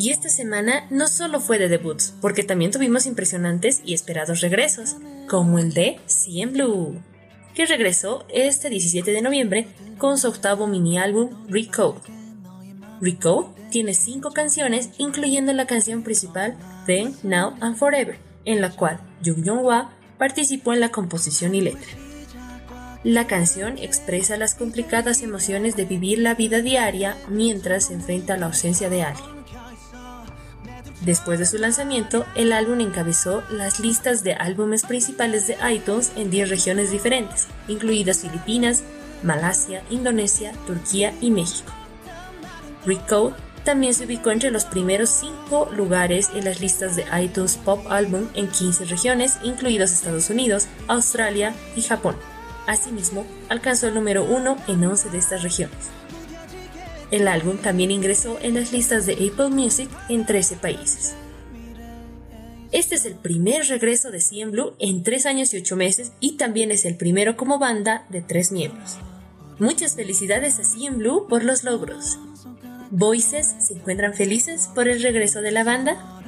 Y 0.01 0.09
esta 0.13 0.31
semana 0.31 0.87
no 0.89 1.09
solo 1.09 1.41
fue 1.41 1.59
de 1.59 1.69
debuts, 1.69 2.15
porque 2.23 2.43
también 2.43 2.71
tuvimos 2.71 3.05
impresionantes 3.05 3.83
y 3.85 3.93
esperados 3.93 4.41
regresos, 4.41 4.97
como 5.29 5.59
el 5.59 5.75
de 5.75 6.01
CM 6.07 6.53
Blue, 6.53 7.03
que 7.55 7.67
regresó 7.67 8.25
este 8.31 8.71
17 8.71 9.13
de 9.13 9.21
noviembre 9.21 9.69
con 9.99 10.17
su 10.17 10.29
octavo 10.29 10.67
mini 10.67 10.97
álbum 10.97 11.47
Recode. 11.51 12.01
Recode 13.03 13.49
tiene 13.71 13.93
cinco 13.93 14.31
canciones, 14.31 14.89
incluyendo 14.97 15.53
la 15.53 15.67
canción 15.67 16.03
principal 16.03 16.57
Then, 16.87 17.15
Now 17.23 17.57
and 17.61 17.77
Forever, 17.77 18.17
en 18.47 18.63
la 18.63 18.71
cual 18.71 19.01
Jung 19.23 19.45
Young 19.45 19.61
Hwa 19.61 19.93
participó 20.17 20.73
en 20.73 20.81
la 20.81 20.89
composición 20.89 21.55
y 21.55 21.61
letra. 21.61 21.91
La 23.05 23.27
canción 23.27 23.77
expresa 23.77 24.39
las 24.39 24.55
complicadas 24.55 25.21
emociones 25.23 25.77
de 25.77 25.85
vivir 25.85 26.21
la 26.21 26.35
vida 26.35 26.63
diaria 26.63 27.19
mientras 27.29 27.89
se 27.89 27.95
enfrenta 27.95 28.33
a 28.33 28.37
la 28.39 28.47
ausencia 28.47 28.89
de 28.89 29.03
alguien. 29.03 29.40
Después 31.01 31.39
de 31.39 31.47
su 31.47 31.57
lanzamiento, 31.57 32.27
el 32.35 32.53
álbum 32.53 32.81
encabezó 32.81 33.43
las 33.51 33.81
listas 33.81 34.23
de 34.23 34.35
álbumes 34.35 34.83
principales 34.83 35.47
de 35.47 35.57
iTunes 35.73 36.13
en 36.17 36.31
10 36.31 36.51
regiones 36.51 36.91
diferentes, 36.91 37.49
incluidas 37.69 38.19
Filipinas, 38.19 38.83
Malasia, 39.23 39.83
Indonesia, 39.91 40.53
Turquía 40.67 41.15
y 41.21 41.31
México. 41.31 41.73
Recode 42.85 43.35
también 43.65 43.95
se 43.95 44.07
ubicó 44.07 44.31
entre 44.31 44.51
los 44.51 44.65
primeros 44.65 45.11
5 45.11 45.71
lugares 45.73 46.31
en 46.35 46.45
las 46.45 46.61
listas 46.61 46.97
de 46.97 47.05
iTunes 47.23 47.57
Pop 47.57 47.87
Album 47.91 48.27
en 48.35 48.49
15 48.49 48.87
regiones, 48.87 49.39
incluidos 49.43 49.93
Estados 49.93 50.31
Unidos, 50.31 50.67
Australia 50.89 51.55
y 51.77 51.83
Japón. 51.83 52.17
Asimismo, 52.67 53.27
alcanzó 53.49 53.89
el 53.89 53.95
número 53.95 54.25
1 54.25 54.57
en 54.69 54.85
11 54.85 55.11
de 55.11 55.19
estas 55.19 55.43
regiones. 55.43 55.77
El 57.11 57.27
álbum 57.27 57.59
también 57.59 57.91
ingresó 57.91 58.39
en 58.41 58.55
las 58.55 58.73
listas 58.73 59.05
de 59.05 59.15
Apple 59.15 59.49
Music 59.51 59.91
en 60.09 60.27
13 60.27 60.57
países. 60.57 61.15
Este 62.71 62.95
es 62.95 63.05
el 63.05 63.17
primer 63.17 63.67
regreso 63.67 64.13
de 64.13 64.21
CM 64.21 64.53
Blue 64.53 64.75
en 64.79 65.03
3 65.03 65.27
años 65.27 65.53
y 65.53 65.57
8 65.57 65.75
meses 65.75 66.13
y 66.21 66.37
también 66.37 66.71
es 66.71 66.85
el 66.85 66.97
primero 66.97 67.37
como 67.37 67.59
banda 67.59 68.07
de 68.11 68.21
3 68.21 68.53
miembros. 68.53 68.99
Muchas 69.59 69.97
felicidades 69.97 70.61
a 70.61 70.65
CM 70.65 70.99
Blue 70.99 71.27
por 71.29 71.43
los 71.43 71.65
logros. 71.65 72.19
Voices 72.93 73.57
se 73.59 73.75
encuentran 73.75 74.15
felices 74.15 74.69
por 74.73 74.89
el 74.89 75.03
regreso 75.03 75.43
de 75.43 75.51
la 75.51 75.65
banda 75.65 76.20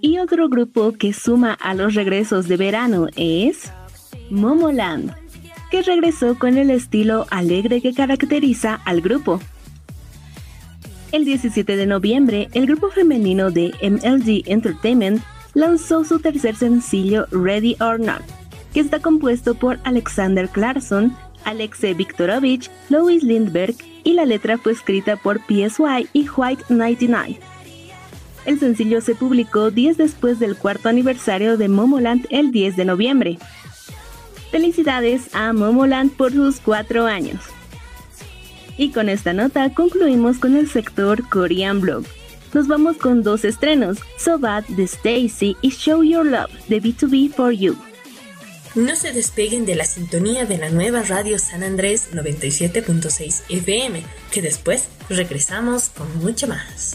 Y 0.00 0.18
otro 0.18 0.48
grupo 0.48 0.92
que 0.92 1.12
suma 1.12 1.52
a 1.52 1.74
los 1.74 1.94
regresos 1.94 2.48
de 2.48 2.56
verano 2.56 3.08
es 3.16 3.70
Momoland, 4.30 5.14
que 5.70 5.82
regresó 5.82 6.38
con 6.38 6.58
el 6.58 6.70
estilo 6.70 7.26
alegre 7.30 7.80
que 7.80 7.94
caracteriza 7.94 8.80
al 8.84 9.00
grupo. 9.00 9.40
El 11.12 11.24
17 11.24 11.76
de 11.76 11.86
noviembre, 11.86 12.48
el 12.52 12.66
grupo 12.66 12.90
femenino 12.90 13.50
de 13.50 13.72
MLG 13.82 14.50
Entertainment 14.50 15.22
lanzó 15.54 16.04
su 16.04 16.18
tercer 16.18 16.56
sencillo 16.56 17.26
Ready 17.30 17.76
or 17.80 17.98
Not, 17.98 18.22
que 18.76 18.80
está 18.80 19.00
compuesto 19.00 19.54
por 19.54 19.78
Alexander 19.84 20.50
Clarkson, 20.50 21.16
Alexei 21.46 21.94
Viktorovich, 21.94 22.70
Lois 22.90 23.22
Lindbergh 23.22 23.74
y 24.04 24.12
la 24.12 24.26
letra 24.26 24.58
fue 24.58 24.72
escrita 24.72 25.16
por 25.16 25.40
PSY 25.46 26.10
y 26.12 26.28
White 26.28 26.64
99. 26.68 27.40
El 28.44 28.60
sencillo 28.60 29.00
se 29.00 29.14
publicó 29.14 29.70
días 29.70 29.96
después 29.96 30.38
del 30.38 30.58
cuarto 30.58 30.90
aniversario 30.90 31.56
de 31.56 31.68
Momoland 31.68 32.26
el 32.28 32.52
10 32.52 32.76
de 32.76 32.84
noviembre. 32.84 33.38
Felicidades 34.50 35.34
a 35.34 35.54
Momoland 35.54 36.12
por 36.12 36.32
sus 36.32 36.60
cuatro 36.60 37.06
años. 37.06 37.40
Y 38.76 38.90
con 38.90 39.08
esta 39.08 39.32
nota 39.32 39.72
concluimos 39.72 40.36
con 40.36 40.54
el 40.54 40.68
sector 40.68 41.26
Korean 41.30 41.80
Blog. 41.80 42.04
Nos 42.52 42.68
vamos 42.68 42.98
con 42.98 43.22
dos 43.22 43.46
estrenos, 43.46 44.00
So 44.18 44.38
Bad 44.38 44.64
de 44.66 44.82
Stacy 44.82 45.56
y 45.62 45.70
Show 45.70 46.02
Your 46.02 46.26
Love 46.26 46.52
de 46.68 46.82
B2B 46.82 47.32
for 47.32 47.52
You. 47.52 47.74
No 48.76 48.94
se 48.94 49.14
despeguen 49.14 49.64
de 49.64 49.74
la 49.74 49.86
sintonía 49.86 50.44
de 50.44 50.58
la 50.58 50.68
nueva 50.68 51.00
radio 51.00 51.38
San 51.38 51.62
Andrés 51.62 52.10
97.6 52.12 53.44
FM, 53.48 54.04
que 54.30 54.42
después 54.42 54.88
regresamos 55.08 55.88
con 55.88 56.18
mucho 56.18 56.46
más. 56.46 56.94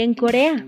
En 0.00 0.14
Corea. 0.14 0.66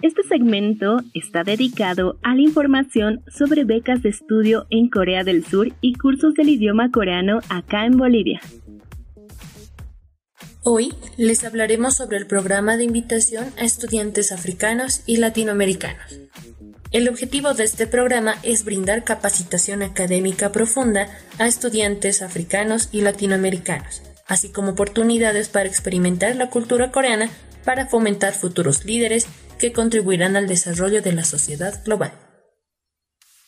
Este 0.00 0.22
segmento 0.28 1.00
está 1.12 1.42
dedicado 1.42 2.18
a 2.22 2.36
la 2.36 2.40
información 2.42 3.22
sobre 3.28 3.64
becas 3.64 4.02
de 4.02 4.10
estudio 4.10 4.66
en 4.70 4.88
Corea 4.88 5.24
del 5.24 5.44
Sur 5.44 5.72
y 5.80 5.94
cursos 5.94 6.34
del 6.34 6.48
idioma 6.48 6.92
coreano 6.92 7.40
acá 7.48 7.86
en 7.86 7.96
Bolivia. 7.96 8.40
Hoy 10.62 10.92
les 11.16 11.42
hablaremos 11.44 11.96
sobre 11.96 12.16
el 12.16 12.26
programa 12.26 12.76
de 12.76 12.84
invitación 12.84 13.46
a 13.58 13.64
estudiantes 13.64 14.30
africanos 14.30 15.02
y 15.06 15.16
latinoamericanos. 15.16 16.20
El 16.92 17.08
objetivo 17.08 17.54
de 17.54 17.62
este 17.62 17.86
programa 17.86 18.34
es 18.42 18.64
brindar 18.64 19.04
capacitación 19.04 19.82
académica 19.82 20.50
profunda 20.50 21.08
a 21.38 21.46
estudiantes 21.46 22.20
africanos 22.20 22.88
y 22.90 23.02
latinoamericanos, 23.02 24.02
así 24.26 24.48
como 24.48 24.72
oportunidades 24.72 25.48
para 25.48 25.68
experimentar 25.68 26.34
la 26.34 26.50
cultura 26.50 26.90
coreana 26.90 27.30
para 27.64 27.86
fomentar 27.86 28.32
futuros 28.32 28.84
líderes 28.84 29.28
que 29.56 29.72
contribuirán 29.72 30.34
al 30.34 30.48
desarrollo 30.48 31.00
de 31.00 31.12
la 31.12 31.22
sociedad 31.22 31.80
global. 31.84 32.12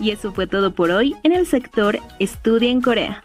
Y 0.00 0.10
eso 0.10 0.32
fue 0.32 0.46
todo 0.46 0.74
por 0.74 0.90
hoy 0.90 1.16
en 1.22 1.32
el 1.32 1.46
sector 1.46 1.98
Estudia 2.18 2.70
en 2.70 2.82
Corea. 2.82 3.24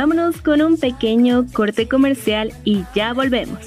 Vámonos 0.00 0.40
con 0.40 0.62
un 0.62 0.78
pequeño 0.78 1.44
corte 1.52 1.86
comercial 1.86 2.54
y 2.64 2.84
ya 2.94 3.12
volvemos. 3.12 3.58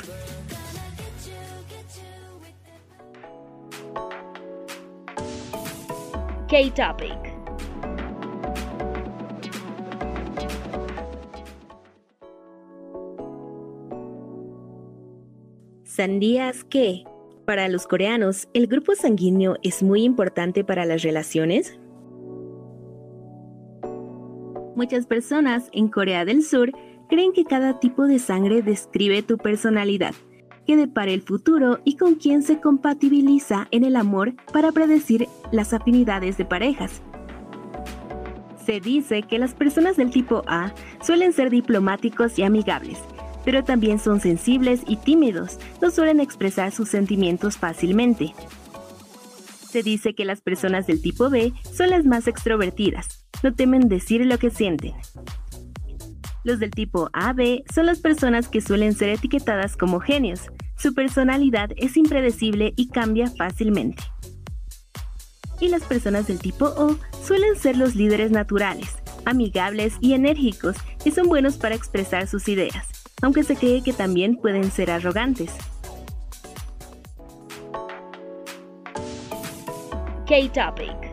K-Topic. 6.49 7.13
¿Sandías 15.83 16.63
qué? 16.63 17.03
Para 17.45 17.67
los 17.67 17.85
coreanos, 17.85 18.47
¿el 18.55 18.65
grupo 18.65 18.95
sanguíneo 18.95 19.57
es 19.61 19.83
muy 19.83 20.01
importante 20.03 20.63
para 20.63 20.85
las 20.85 21.03
relaciones? 21.03 21.77
Muchas 24.75 25.05
personas 25.05 25.69
en 25.71 25.88
Corea 25.88 26.25
del 26.25 26.43
Sur 26.43 26.71
creen 27.07 27.31
que 27.31 27.45
cada 27.45 27.79
tipo 27.79 28.07
de 28.07 28.17
sangre 28.17 28.63
describe 28.63 29.21
tu 29.21 29.38
personalidad, 29.38 30.15
que 30.65 30.75
depara 30.75 31.12
el 31.12 31.21
futuro 31.21 31.79
y 31.83 31.95
con 31.97 32.15
quién 32.15 32.41
se 32.41 32.59
compatibiliza 32.59 33.67
en 33.69 33.83
el 33.83 33.95
amor 33.95 34.33
para 34.51 34.71
predecir 34.71 35.27
las 35.51 35.73
afinidades 35.73 36.38
de 36.38 36.45
parejas. 36.45 37.03
Se 38.65 38.79
dice 38.79 39.23
que 39.23 39.38
las 39.38 39.53
personas 39.53 39.97
del 39.97 40.09
tipo 40.09 40.41
A 40.47 40.73
suelen 41.01 41.33
ser 41.33 41.51
diplomáticos 41.51 42.39
y 42.39 42.43
amigables, 42.43 42.97
pero 43.45 43.63
también 43.63 43.99
son 43.99 44.21
sensibles 44.21 44.81
y 44.88 44.95
tímidos, 44.95 45.59
no 45.81 45.91
suelen 45.91 46.19
expresar 46.19 46.71
sus 46.71 46.89
sentimientos 46.89 47.57
fácilmente. 47.57 48.33
Se 49.69 49.83
dice 49.83 50.15
que 50.15 50.25
las 50.25 50.41
personas 50.41 50.88
del 50.88 51.01
tipo 51.01 51.29
B 51.29 51.51
son 51.73 51.89
las 51.89 52.05
más 52.05 52.27
extrovertidas, 52.27 53.22
no 53.43 53.53
temen 53.53 53.89
decir 53.89 54.25
lo 54.25 54.39
que 54.39 54.49
sienten. 54.49 54.93
Los 56.43 56.60
del 56.60 56.71
tipo 56.71 57.10
AB 57.13 57.63
son 57.73 57.86
las 57.86 57.99
personas 57.99 58.47
que 58.47 58.62
suelen 58.62 58.93
ser 58.93 59.10
etiquetadas 59.10 59.77
como 59.77 59.99
genios. 59.99 60.41
Su 60.77 60.93
personalidad 60.93 61.71
es 61.77 61.95
impredecible 61.95 62.73
y 62.75 62.89
cambia 62.89 63.27
fácilmente. 63.27 64.03
Y 65.60 65.69
las 65.69 65.84
personas 65.84 66.27
del 66.27 66.39
tipo 66.39 66.65
O 66.65 66.97
suelen 67.23 67.56
ser 67.56 67.77
los 67.77 67.95
líderes 67.95 68.32
naturales, 68.32 68.97
amigables 69.23 69.95
y 70.01 70.13
enérgicos 70.13 70.75
y 71.06 71.12
son 71.12 71.27
buenos 71.27 71.58
para 71.58 71.75
expresar 71.75 72.27
sus 72.27 72.49
ideas, 72.49 72.88
aunque 73.21 73.43
se 73.43 73.56
cree 73.56 73.82
que 73.82 73.93
también 73.93 74.36
pueden 74.36 74.69
ser 74.71 74.91
arrogantes. 74.91 75.51
K-Topic 80.27 81.12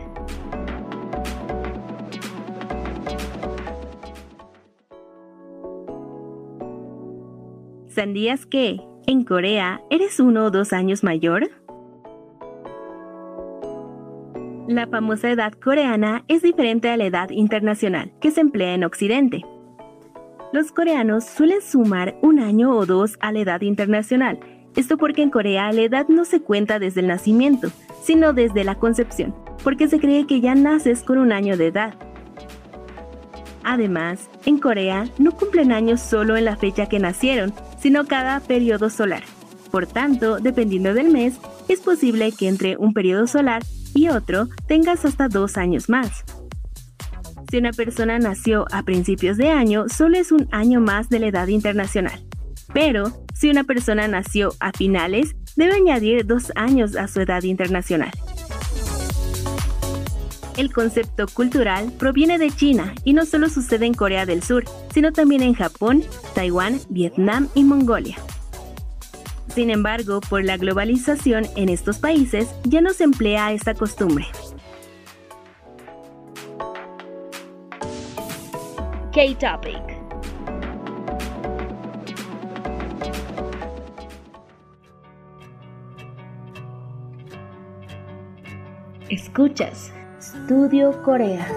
¿Sandías 8.01 8.47
que, 8.47 8.81
en 9.05 9.23
Corea, 9.23 9.79
eres 9.91 10.19
uno 10.19 10.45
o 10.45 10.49
dos 10.49 10.73
años 10.73 11.03
mayor? 11.03 11.51
La 14.67 14.87
famosa 14.87 15.29
edad 15.29 15.53
coreana 15.53 16.23
es 16.27 16.41
diferente 16.41 16.89
a 16.89 16.97
la 16.97 17.05
edad 17.05 17.29
internacional 17.29 18.11
que 18.19 18.31
se 18.31 18.41
emplea 18.41 18.73
en 18.73 18.85
Occidente. 18.85 19.43
Los 20.51 20.71
coreanos 20.71 21.25
suelen 21.25 21.61
sumar 21.61 22.17
un 22.23 22.39
año 22.39 22.75
o 22.75 22.87
dos 22.87 23.19
a 23.19 23.31
la 23.31 23.41
edad 23.41 23.61
internacional, 23.61 24.39
esto 24.75 24.97
porque 24.97 25.21
en 25.21 25.29
Corea 25.29 25.71
la 25.71 25.81
edad 25.81 26.07
no 26.07 26.25
se 26.25 26.41
cuenta 26.41 26.79
desde 26.79 27.01
el 27.01 27.07
nacimiento, 27.07 27.69
sino 28.01 28.33
desde 28.33 28.63
la 28.63 28.79
concepción, 28.79 29.35
porque 29.63 29.87
se 29.87 29.99
cree 29.99 30.25
que 30.25 30.41
ya 30.41 30.55
naces 30.55 31.03
con 31.03 31.19
un 31.19 31.31
año 31.31 31.55
de 31.55 31.67
edad. 31.67 31.93
Además, 33.63 34.27
en 34.47 34.57
Corea 34.57 35.05
no 35.19 35.33
cumplen 35.33 35.71
años 35.71 36.01
solo 36.01 36.35
en 36.35 36.45
la 36.45 36.55
fecha 36.55 36.89
que 36.89 36.97
nacieron, 36.97 37.53
sino 37.81 38.05
cada 38.05 38.39
periodo 38.39 38.89
solar. 38.89 39.23
Por 39.71 39.87
tanto, 39.87 40.39
dependiendo 40.39 40.93
del 40.93 41.09
mes, 41.09 41.35
es 41.67 41.79
posible 41.79 42.31
que 42.31 42.47
entre 42.47 42.77
un 42.77 42.93
periodo 42.93 43.27
solar 43.27 43.63
y 43.93 44.09
otro 44.09 44.47
tengas 44.67 45.05
hasta 45.05 45.27
dos 45.27 45.57
años 45.57 45.89
más. 45.89 46.23
Si 47.49 47.57
una 47.57 47.71
persona 47.71 48.19
nació 48.19 48.65
a 48.71 48.83
principios 48.83 49.37
de 49.37 49.49
año, 49.49 49.85
solo 49.89 50.17
es 50.17 50.31
un 50.31 50.47
año 50.51 50.79
más 50.79 51.09
de 51.09 51.19
la 51.19 51.27
edad 51.27 51.47
internacional. 51.47 52.23
Pero, 52.73 53.11
si 53.33 53.49
una 53.49 53.63
persona 53.65 54.07
nació 54.07 54.53
a 54.59 54.71
finales, 54.71 55.35
debe 55.55 55.73
añadir 55.73 56.25
dos 56.25 56.51
años 56.55 56.95
a 56.95 57.07
su 57.07 57.19
edad 57.19 57.43
internacional. 57.43 58.11
El 60.57 60.73
concepto 60.73 61.27
cultural 61.27 61.91
proviene 61.97 62.37
de 62.37 62.51
China 62.51 62.93
y 63.03 63.13
no 63.13 63.25
solo 63.25 63.49
sucede 63.49 63.85
en 63.85 63.93
Corea 63.93 64.25
del 64.25 64.43
Sur, 64.43 64.65
sino 64.93 65.13
también 65.13 65.41
en 65.41 65.53
Japón, 65.53 66.03
Taiwán, 66.35 66.79
Vietnam 66.89 67.47
y 67.55 67.63
Mongolia. 67.63 68.17
Sin 69.55 69.69
embargo, 69.69 70.21
por 70.21 70.43
la 70.43 70.57
globalización 70.57 71.45
en 71.55 71.69
estos 71.69 71.99
países 71.99 72.49
ya 72.63 72.81
no 72.81 72.93
se 72.93 73.03
emplea 73.05 73.51
esta 73.53 73.73
costumbre. 73.73 74.25
K-Topic 79.13 80.01
Escuchas 89.09 89.91
Estudio 90.41 90.91
Corea. 91.03 91.47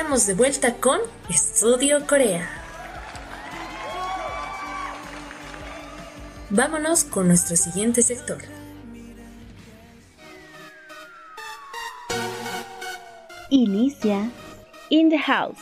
Estamos 0.00 0.26
de 0.26 0.32
vuelta 0.32 0.76
con 0.76 0.98
Estudio 1.28 2.06
Corea. 2.06 2.48
Vámonos 6.48 7.04
con 7.04 7.28
nuestro 7.28 7.54
siguiente 7.54 8.00
sector. 8.00 8.38
Inicia 13.50 14.30
In 14.88 15.10
the 15.10 15.18
House. 15.18 15.58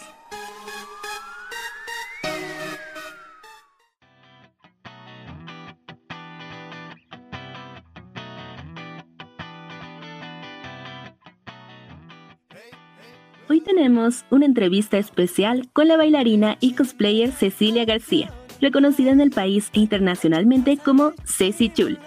Una 14.31 14.47
entrevista 14.47 14.97
especial 14.97 15.69
con 15.73 15.89
la 15.89 15.97
bailarina 15.97 16.57
y 16.61 16.75
cosplayer 16.75 17.33
Cecilia 17.33 17.85
García, 17.85 18.33
reconocida 18.61 19.11
en 19.11 19.21
el 19.21 19.31
país 19.31 19.71
e 19.73 19.81
internacionalmente 19.81 20.77
como 20.77 21.15
Ceci 21.25 21.69
Chul. 21.69 21.99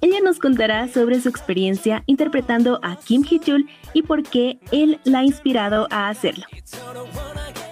Ella 0.00 0.18
nos 0.24 0.40
contará 0.40 0.88
sobre 0.88 1.20
su 1.20 1.28
experiencia 1.28 2.02
interpretando 2.06 2.80
a 2.82 2.96
Kim 2.96 3.22
Hee-chul 3.22 3.68
y 3.94 4.02
por 4.02 4.24
qué 4.24 4.58
él 4.72 4.98
la 5.04 5.20
ha 5.20 5.24
inspirado 5.24 5.86
a 5.90 6.08
hacerlo. 6.08 6.46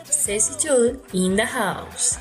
Ceci 0.04 0.54
Chul 0.56 1.00
in 1.12 1.34
the 1.34 1.46
house. 1.46 2.18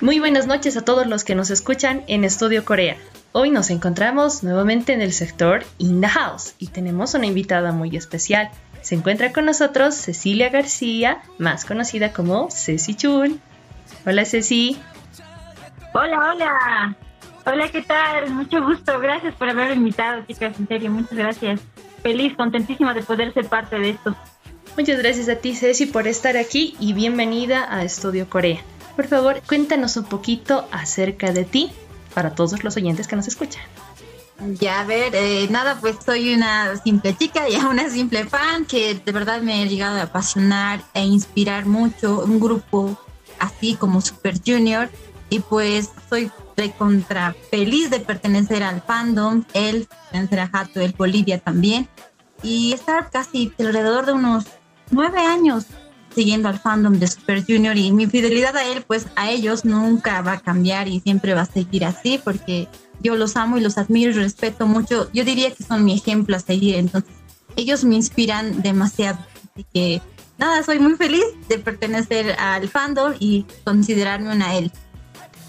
Muy 0.00 0.20
buenas 0.20 0.46
noches 0.46 0.78
a 0.78 0.84
todos 0.86 1.06
los 1.06 1.22
que 1.22 1.34
nos 1.34 1.50
escuchan 1.50 2.02
en 2.06 2.24
Estudio 2.24 2.64
Corea. 2.64 2.96
Hoy 3.32 3.50
nos 3.50 3.68
encontramos 3.68 4.42
nuevamente 4.42 4.94
en 4.94 5.02
el 5.02 5.12
sector 5.12 5.62
In 5.76 6.00
the 6.00 6.08
House 6.08 6.54
y 6.58 6.68
tenemos 6.68 7.12
una 7.12 7.26
invitada 7.26 7.70
muy 7.70 7.94
especial. 7.94 8.50
Se 8.82 8.94
encuentra 8.94 9.32
con 9.32 9.44
nosotros 9.44 9.94
Cecilia 9.94 10.48
García, 10.48 11.22
más 11.38 11.64
conocida 11.64 12.12
como 12.12 12.50
Ceci 12.50 12.94
Chul. 12.94 13.40
Hola 14.06 14.24
Ceci. 14.24 14.78
Hola, 15.92 16.30
hola. 16.30 16.96
Hola, 17.44 17.68
¿qué 17.70 17.82
tal? 17.82 18.30
Mucho 18.30 18.64
gusto. 18.64 18.98
Gracias 19.00 19.34
por 19.34 19.48
haberme 19.48 19.74
invitado, 19.74 20.22
chicas. 20.26 20.58
En 20.58 20.68
serio, 20.68 20.90
muchas 20.90 21.16
gracias. 21.16 21.60
Feliz, 22.02 22.34
contentísima 22.36 22.94
de 22.94 23.02
poder 23.02 23.34
ser 23.34 23.46
parte 23.46 23.78
de 23.78 23.90
esto. 23.90 24.16
Muchas 24.76 24.98
gracias 24.98 25.28
a 25.28 25.36
ti, 25.36 25.54
Ceci, 25.54 25.86
por 25.86 26.06
estar 26.06 26.36
aquí 26.36 26.76
y 26.78 26.92
bienvenida 26.92 27.66
a 27.74 27.82
Estudio 27.82 28.30
Corea. 28.30 28.60
Por 28.96 29.06
favor, 29.06 29.40
cuéntanos 29.46 29.96
un 29.96 30.04
poquito 30.04 30.66
acerca 30.70 31.32
de 31.32 31.44
ti 31.44 31.72
para 32.14 32.34
todos 32.34 32.64
los 32.64 32.76
oyentes 32.76 33.08
que 33.08 33.16
nos 33.16 33.28
escuchan. 33.28 33.62
Ya, 34.58 34.80
a 34.80 34.84
ver, 34.84 35.14
eh, 35.14 35.48
nada, 35.50 35.78
pues 35.80 35.96
soy 36.04 36.34
una 36.34 36.76
simple 36.78 37.14
chica 37.16 37.48
y 37.48 37.56
una 37.64 37.88
simple 37.90 38.24
fan 38.24 38.64
que 38.64 38.94
de 38.94 39.12
verdad 39.12 39.42
me 39.42 39.62
ha 39.62 39.66
llegado 39.66 39.98
a 39.98 40.02
apasionar 40.02 40.82
e 40.94 41.04
inspirar 41.04 41.66
mucho 41.66 42.24
un 42.24 42.40
grupo 42.40 42.98
así 43.38 43.74
como 43.74 44.00
Super 44.00 44.40
Junior. 44.44 44.88
Y 45.28 45.40
pues 45.40 45.90
soy 46.08 46.30
contra 46.76 47.34
feliz 47.50 47.88
de 47.90 48.00
pertenecer 48.00 48.62
al 48.62 48.82
fandom, 48.82 49.44
él 49.54 49.88
pertenecer 50.12 50.40
el 50.82 50.92
Bolivia 50.92 51.38
también. 51.38 51.88
Y 52.42 52.72
estar 52.72 53.10
casi 53.10 53.52
alrededor 53.58 54.06
de 54.06 54.12
unos 54.12 54.44
nueve 54.90 55.20
años 55.20 55.66
siguiendo 56.14 56.48
al 56.48 56.58
fandom 56.58 56.98
de 56.98 57.06
Super 57.06 57.44
Junior 57.46 57.76
y 57.76 57.92
mi 57.92 58.06
fidelidad 58.06 58.56
a 58.56 58.64
él, 58.64 58.82
pues 58.86 59.06
a 59.16 59.30
ellos 59.30 59.64
nunca 59.64 60.20
va 60.22 60.32
a 60.32 60.40
cambiar 60.40 60.88
y 60.88 61.00
siempre 61.00 61.34
va 61.34 61.42
a 61.42 61.46
seguir 61.46 61.84
así 61.84 62.20
porque 62.22 62.68
yo 63.00 63.16
los 63.16 63.36
amo 63.36 63.58
y 63.58 63.60
los 63.60 63.78
admiro 63.78 64.10
y 64.10 64.14
respeto 64.14 64.66
mucho. 64.66 65.10
Yo 65.12 65.24
diría 65.24 65.50
que 65.50 65.64
son 65.64 65.84
mi 65.84 65.94
ejemplo 65.94 66.36
a 66.36 66.40
seguir, 66.40 66.76
entonces 66.76 67.10
ellos 67.56 67.84
me 67.84 67.96
inspiran 67.96 68.62
demasiado. 68.62 69.18
Así 69.52 69.66
que 69.72 70.02
nada, 70.38 70.62
soy 70.62 70.78
muy 70.78 70.96
feliz 70.96 71.24
de 71.48 71.58
pertenecer 71.58 72.32
al 72.38 72.68
fandom 72.68 73.14
y 73.18 73.46
considerarme 73.64 74.32
una 74.32 74.54
él. 74.56 74.72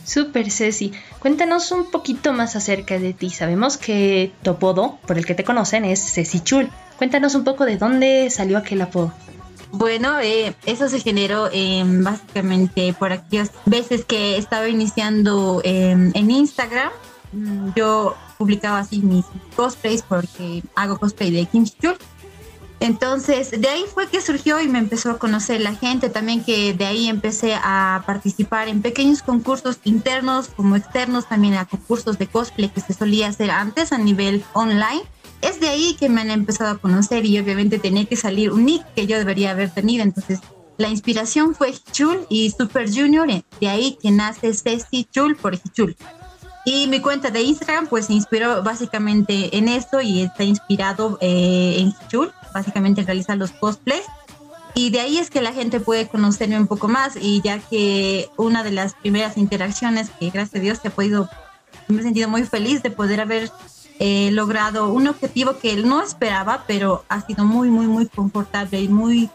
Super 0.06 0.52
Ceci, 0.52 0.92
cuéntanos 1.20 1.72
un 1.72 1.90
poquito 1.90 2.34
más 2.34 2.56
acerca 2.56 3.00
de 3.00 3.14
ti. 3.14 3.30
Sabemos 3.30 3.78
que 3.78 4.34
tu 4.42 4.52
apodo, 4.52 5.00
por 5.06 5.18
el 5.18 5.26
que 5.26 5.36
te 5.36 5.44
conocen, 5.44 5.86
es 5.86 6.14
Ceci 6.14 6.42
Chul. 6.42 6.70
Cuéntanos 6.98 7.36
un 7.36 7.44
poco 7.44 7.66
de 7.66 7.78
dónde 7.78 8.30
salió 8.30 8.58
aquel 8.58 8.82
apodo. 8.82 9.14
Bueno, 9.72 10.20
eh, 10.20 10.54
eso 10.66 10.90
se 10.90 11.00
generó 11.00 11.50
eh, 11.52 11.84
básicamente 11.86 12.94
por 12.94 13.14
aquellas 13.14 13.52
veces 13.66 14.04
que 14.04 14.38
estaba 14.38 14.68
iniciando 14.68 15.62
eh, 15.64 15.92
en 15.92 16.32
Instagram. 16.32 16.92
Mm, 17.32 17.70
yo 17.76 18.16
publicaba 18.38 18.80
así 18.80 19.00
mis 19.00 19.26
cosplays 19.56 20.02
porque 20.02 20.64
hago 20.76 20.98
cosplay 20.98 21.32
de 21.32 21.46
Kim 21.46 21.66
Chul 21.66 21.98
entonces, 22.82 23.52
de 23.52 23.68
ahí 23.68 23.86
fue 23.94 24.08
que 24.08 24.22
surgió 24.22 24.60
y 24.60 24.68
me 24.68 24.80
empezó 24.80 25.12
a 25.12 25.20
conocer 25.20 25.62
la 25.62 25.76
gente, 25.76 26.10
también 26.10 26.44
que 26.44 26.74
de 26.74 26.86
ahí 26.86 27.10
empecé 27.10 27.54
a 27.54 28.02
participar 28.08 28.70
en 28.70 28.82
pequeños 28.82 29.22
concursos 29.22 29.78
internos 29.84 30.48
como 30.48 30.76
externos, 30.76 31.30
también 31.30 31.54
a 31.54 31.68
concursos 31.68 32.18
de 32.18 32.26
cosplay 32.26 32.70
que 32.70 32.82
se 32.82 32.94
solía 32.94 33.28
hacer 33.28 33.52
antes 33.52 33.92
a 33.92 34.00
nivel 34.00 34.44
online. 34.54 35.04
Es 35.42 35.60
de 35.60 35.70
ahí 35.70 35.96
que 36.00 36.10
me 36.10 36.22
han 36.22 36.32
empezado 36.32 36.72
a 36.72 36.78
conocer 36.80 37.24
y 37.24 37.38
obviamente 37.38 37.78
tenía 37.78 38.06
que 38.06 38.16
salir 38.16 38.52
un 38.52 38.66
nick 38.66 38.84
que 38.96 39.06
yo 39.06 39.20
debería 39.20 39.52
haber 39.52 39.70
tenido, 39.70 40.02
entonces 40.02 40.40
la 40.80 40.90
inspiración 40.90 41.54
fue 41.54 41.70
Hichul 41.70 42.26
y 42.30 42.50
Super 42.50 42.90
Junior, 42.92 43.28
de 43.60 43.70
ahí 43.70 44.00
que 44.02 44.10
nace 44.10 44.56
Ceci 44.56 45.04
Chul 45.12 45.36
por 45.36 45.54
Hichul. 45.54 45.96
Y 46.64 46.88
mi 46.88 47.00
cuenta 47.00 47.32
de 47.32 47.42
Instagram 47.42 47.88
pues 47.88 48.06
se 48.06 48.14
inspiró 48.14 48.62
básicamente 48.62 49.58
en 49.58 49.68
esto 49.68 50.00
y 50.02 50.22
está 50.22 50.44
inspirado 50.44 51.18
eh, 51.22 51.78
en 51.80 51.88
Hichul 51.88 52.32
básicamente 52.54 53.04
realizar 53.04 53.38
los 53.38 53.52
cosplays. 53.52 54.06
Y 54.74 54.90
de 54.90 55.02
ahí 55.02 55.18
es 55.18 55.30
que 55.30 55.42
la 55.42 55.54
gente 55.54 55.80
puede 55.80 56.08
conocerme 56.08 56.58
un 56.58 56.68
poco 56.68 56.88
más 56.88 57.18
y 57.20 57.42
ya 57.42 57.60
que 57.60 58.30
una 58.38 58.64
de 58.64 58.72
las 58.72 58.94
primeras 58.94 59.38
interacciones 59.38 60.10
que 60.12 60.30
gracias 60.30 60.56
a 60.56 60.64
Dios 60.64 60.80
se 60.82 60.88
ha 60.88 60.92
podido, 60.92 61.30
me 61.88 62.00
he 62.00 62.04
sentido 62.04 62.30
muy 62.30 62.44
feliz 62.44 62.82
de 62.82 62.90
poder 62.90 63.20
haber 63.20 63.52
eh, 64.00 64.32
logrado 64.32 64.92
un 64.92 65.08
objetivo 65.08 65.58
que 65.60 65.76
no 65.76 66.02
esperaba, 66.02 66.64
pero 66.68 67.04
ha 67.10 67.22
sido 67.22 67.44
muy, 67.44 67.70
muy, 67.70 67.88
muy 67.88 68.08
confortable 68.08 68.82
y 68.82 68.88
muy 68.88 69.30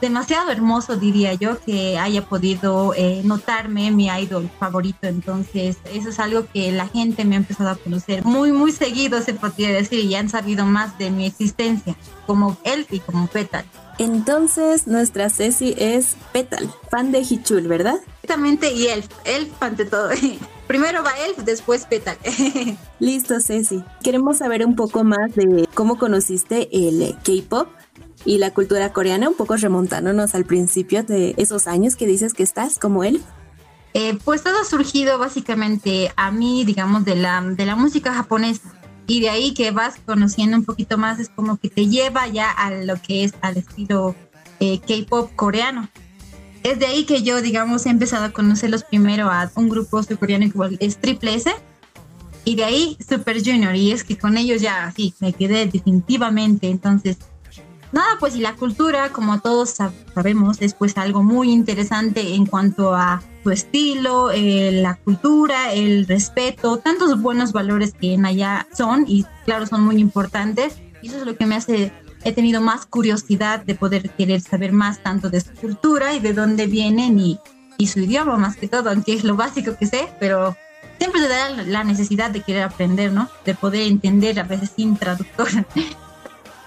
demasiado 0.00 0.50
hermoso, 0.50 0.96
diría 0.96 1.34
yo, 1.34 1.58
que 1.60 1.98
haya 1.98 2.26
podido 2.26 2.94
eh, 2.94 3.22
notarme 3.24 3.90
mi 3.90 4.06
idol 4.06 4.50
favorito. 4.58 5.06
Entonces, 5.06 5.78
eso 5.92 6.10
es 6.10 6.18
algo 6.18 6.46
que 6.52 6.72
la 6.72 6.88
gente 6.88 7.24
me 7.24 7.36
ha 7.36 7.38
empezado 7.38 7.70
a 7.70 7.76
conocer 7.76 8.24
muy, 8.24 8.52
muy 8.52 8.72
seguido, 8.72 9.20
se 9.22 9.34
podría 9.34 9.70
decir, 9.70 10.04
y 10.04 10.14
han 10.14 10.28
sabido 10.28 10.64
más 10.64 10.98
de 10.98 11.10
mi 11.10 11.26
existencia 11.26 11.96
como 12.26 12.56
Elf 12.64 12.92
y 12.92 13.00
como 13.00 13.26
Petal. 13.26 13.64
Entonces, 13.98 14.86
nuestra 14.86 15.28
Ceci 15.28 15.74
es 15.76 16.16
Petal, 16.32 16.70
fan 16.90 17.10
de 17.10 17.20
Hichul, 17.20 17.66
¿verdad? 17.66 17.96
Exactamente, 18.22 18.72
y 18.72 18.86
Elf, 18.86 19.08
Elf 19.24 19.50
ante 19.60 19.84
todo. 19.84 20.10
Primero 20.68 21.02
va 21.02 21.12
Elf, 21.26 21.38
después 21.38 21.86
Petal. 21.86 22.16
Listo, 23.00 23.40
Ceci. 23.40 23.82
Queremos 24.02 24.38
saber 24.38 24.64
un 24.64 24.76
poco 24.76 25.02
más 25.02 25.34
de 25.34 25.66
cómo 25.74 25.98
conociste 25.98 26.68
el 26.70 27.16
K-pop 27.24 27.68
y 28.24 28.38
la 28.38 28.52
cultura 28.52 28.92
coreana, 28.92 29.28
un 29.28 29.36
poco 29.36 29.56
remontándonos 29.56 30.34
al 30.34 30.44
principio 30.44 31.02
de 31.02 31.34
esos 31.36 31.66
años 31.66 31.96
que 31.96 32.06
dices 32.06 32.34
que 32.34 32.42
estás 32.42 32.78
como 32.78 33.04
él? 33.04 33.22
Eh, 33.94 34.18
pues 34.24 34.42
todo 34.42 34.60
ha 34.60 34.64
surgido 34.64 35.18
básicamente 35.18 36.12
a 36.16 36.30
mí, 36.30 36.64
digamos, 36.64 37.04
de 37.04 37.16
la, 37.16 37.40
de 37.42 37.66
la 37.66 37.76
música 37.76 38.12
japonesa. 38.12 38.74
Y 39.06 39.20
de 39.20 39.30
ahí 39.30 39.54
que 39.54 39.70
vas 39.70 39.94
conociendo 40.04 40.56
un 40.56 40.64
poquito 40.64 40.98
más, 40.98 41.18
es 41.18 41.30
como 41.30 41.56
que 41.56 41.70
te 41.70 41.86
lleva 41.86 42.26
ya 42.28 42.50
a 42.50 42.70
lo 42.70 43.00
que 43.00 43.24
es 43.24 43.32
al 43.40 43.56
estilo 43.56 44.14
eh, 44.60 44.80
K-pop 44.80 45.34
coreano. 45.34 45.88
Es 46.62 46.78
de 46.78 46.86
ahí 46.86 47.04
que 47.04 47.22
yo, 47.22 47.40
digamos, 47.40 47.86
he 47.86 47.90
empezado 47.90 48.26
a 48.26 48.32
conocerlos 48.32 48.84
primero 48.84 49.30
a 49.30 49.50
un 49.54 49.70
grupo 49.70 50.02
surcoreano 50.02 50.52
que 50.52 50.76
es 50.84 50.98
Triple 50.98 51.34
S. 51.34 51.50
Y 52.44 52.56
de 52.56 52.64
ahí 52.64 52.98
Super 53.06 53.42
Junior. 53.42 53.74
Y 53.74 53.92
es 53.92 54.04
que 54.04 54.18
con 54.18 54.36
ellos 54.36 54.60
ya, 54.60 54.92
sí, 54.94 55.14
me 55.20 55.32
quedé 55.32 55.66
definitivamente. 55.66 56.68
Entonces, 56.68 57.16
Nada, 57.92 58.08
pues 58.20 58.36
y 58.36 58.40
la 58.40 58.54
cultura, 58.54 59.10
como 59.10 59.40
todos 59.40 59.76
sabemos, 60.14 60.58
es 60.60 60.74
pues 60.74 60.98
algo 60.98 61.22
muy 61.22 61.50
interesante 61.50 62.34
en 62.34 62.44
cuanto 62.44 62.94
a 62.94 63.22
su 63.42 63.50
estilo, 63.50 64.30
eh, 64.30 64.72
la 64.72 64.96
cultura, 64.96 65.72
el 65.72 66.06
respeto, 66.06 66.78
tantos 66.78 67.20
buenos 67.22 67.52
valores 67.52 67.94
que 67.94 68.12
en 68.12 68.26
allá 68.26 68.66
son 68.76 69.04
y 69.08 69.24
claro, 69.46 69.66
son 69.66 69.82
muy 69.82 69.96
importantes. 69.96 70.76
Y 71.00 71.08
eso 71.08 71.18
es 71.18 71.26
lo 71.26 71.36
que 71.36 71.46
me 71.46 71.54
hace, 71.54 71.92
he 72.24 72.32
tenido 72.32 72.60
más 72.60 72.84
curiosidad 72.84 73.64
de 73.64 73.74
poder 73.74 74.10
querer 74.10 74.42
saber 74.42 74.72
más 74.72 75.02
tanto 75.02 75.30
de 75.30 75.40
su 75.40 75.52
cultura 75.52 76.14
y 76.14 76.20
de 76.20 76.34
dónde 76.34 76.66
vienen 76.66 77.18
y, 77.18 77.38
y 77.78 77.86
su 77.86 78.00
idioma 78.00 78.36
más 78.36 78.56
que 78.56 78.68
todo, 78.68 78.90
aunque 78.90 79.14
es 79.14 79.24
lo 79.24 79.34
básico 79.34 79.76
que 79.78 79.86
sé, 79.86 80.08
pero 80.20 80.54
siempre 80.98 81.22
te 81.22 81.28
da 81.28 81.50
la 81.62 81.84
necesidad 81.84 82.30
de 82.30 82.42
querer 82.42 82.64
aprender, 82.64 83.12
¿no? 83.12 83.30
De 83.46 83.54
poder 83.54 83.82
entender 83.82 84.38
a 84.38 84.42
veces 84.42 84.72
sin 84.76 84.96
traductor. 84.96 85.48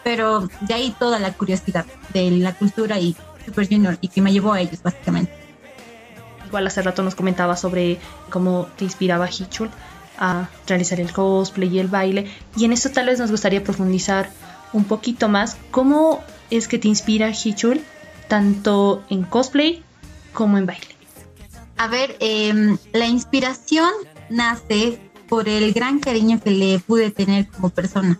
Pero 0.04 0.48
de 0.62 0.74
ahí 0.74 0.96
toda 0.98 1.20
la 1.20 1.34
curiosidad 1.34 1.86
de 2.14 2.32
la 2.32 2.54
cultura 2.54 3.00
y 3.00 3.16
Super 3.46 3.68
Junior 3.68 3.98
y 4.02 4.08
que 4.08 4.22
me 4.22 4.32
llevó 4.32 4.54
a 4.54 4.62
ellos 4.62 4.82
básicamente. 4.82 5.32
Igual 6.46 6.68
hace 6.68 6.82
rato 6.82 7.04
nos 7.04 7.16
comentaba 7.16 7.56
sobre 7.56 8.00
cómo 8.30 8.68
te 8.78 8.84
inspiraba 8.84 9.30
Hichul 9.30 9.70
a 10.18 10.50
realizar 10.68 11.00
el 11.00 11.12
cosplay 11.14 11.70
y 11.70 11.80
el 11.80 11.88
baile. 11.88 12.30
Y 12.56 12.66
en 12.66 12.74
esto 12.74 12.92
tal 12.92 13.08
vez 13.08 13.20
nos 13.20 13.32
gustaría 13.32 13.64
profundizar 13.64 14.30
un 14.74 14.84
poquito 14.84 15.30
más. 15.30 15.58
¿Cómo 15.72 16.22
es 16.50 16.68
que 16.68 16.78
te 16.78 16.88
inspira 16.88 17.32
Hichul 17.32 17.82
tanto 18.28 19.04
en 19.10 19.24
cosplay 19.24 19.84
como 20.34 20.58
en 20.58 20.66
baile? 20.66 20.96
A 21.78 21.88
ver, 21.88 22.16
em, 22.20 22.78
la 22.94 23.08
inspiración 23.08 23.90
nace 24.30 25.00
por 25.28 25.48
el 25.48 25.74
gran 25.74 26.00
cariño 26.00 26.40
que 26.40 26.52
le 26.52 26.80
pude 26.80 27.12
tener 27.12 27.48
como 27.48 27.70
persona. 27.70 28.20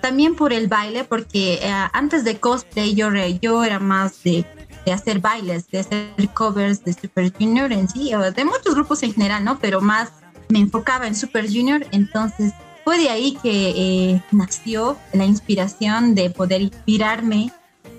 También 0.00 0.34
por 0.34 0.52
el 0.52 0.68
baile, 0.68 1.04
porque 1.04 1.54
eh, 1.54 1.72
antes 1.92 2.24
de 2.24 2.38
cosplay 2.38 2.94
yo, 2.94 3.10
yo 3.40 3.64
era 3.64 3.78
más 3.78 4.22
de, 4.22 4.46
de, 4.86 4.92
hacer 4.92 5.20
bailes, 5.20 5.68
de 5.70 5.80
hacer 5.80 6.28
covers 6.34 6.82
de 6.84 6.94
Super 6.94 7.32
Junior 7.32 7.72
en 7.72 7.88
sí, 7.88 8.12
de 8.34 8.44
muchos 8.44 8.74
grupos 8.74 9.02
en 9.02 9.12
general, 9.12 9.44
¿no? 9.44 9.58
Pero 9.58 9.80
más 9.80 10.10
me 10.48 10.58
enfocaba 10.58 11.06
en 11.06 11.14
Super 11.14 11.46
Junior, 11.46 11.86
entonces 11.92 12.52
fue 12.84 12.98
de 12.98 13.10
ahí 13.10 13.38
que 13.42 13.70
eh, 13.76 14.22
nació 14.32 14.96
la 15.12 15.24
inspiración 15.24 16.14
de 16.14 16.30
poder 16.30 16.62
inspirarme. 16.62 17.52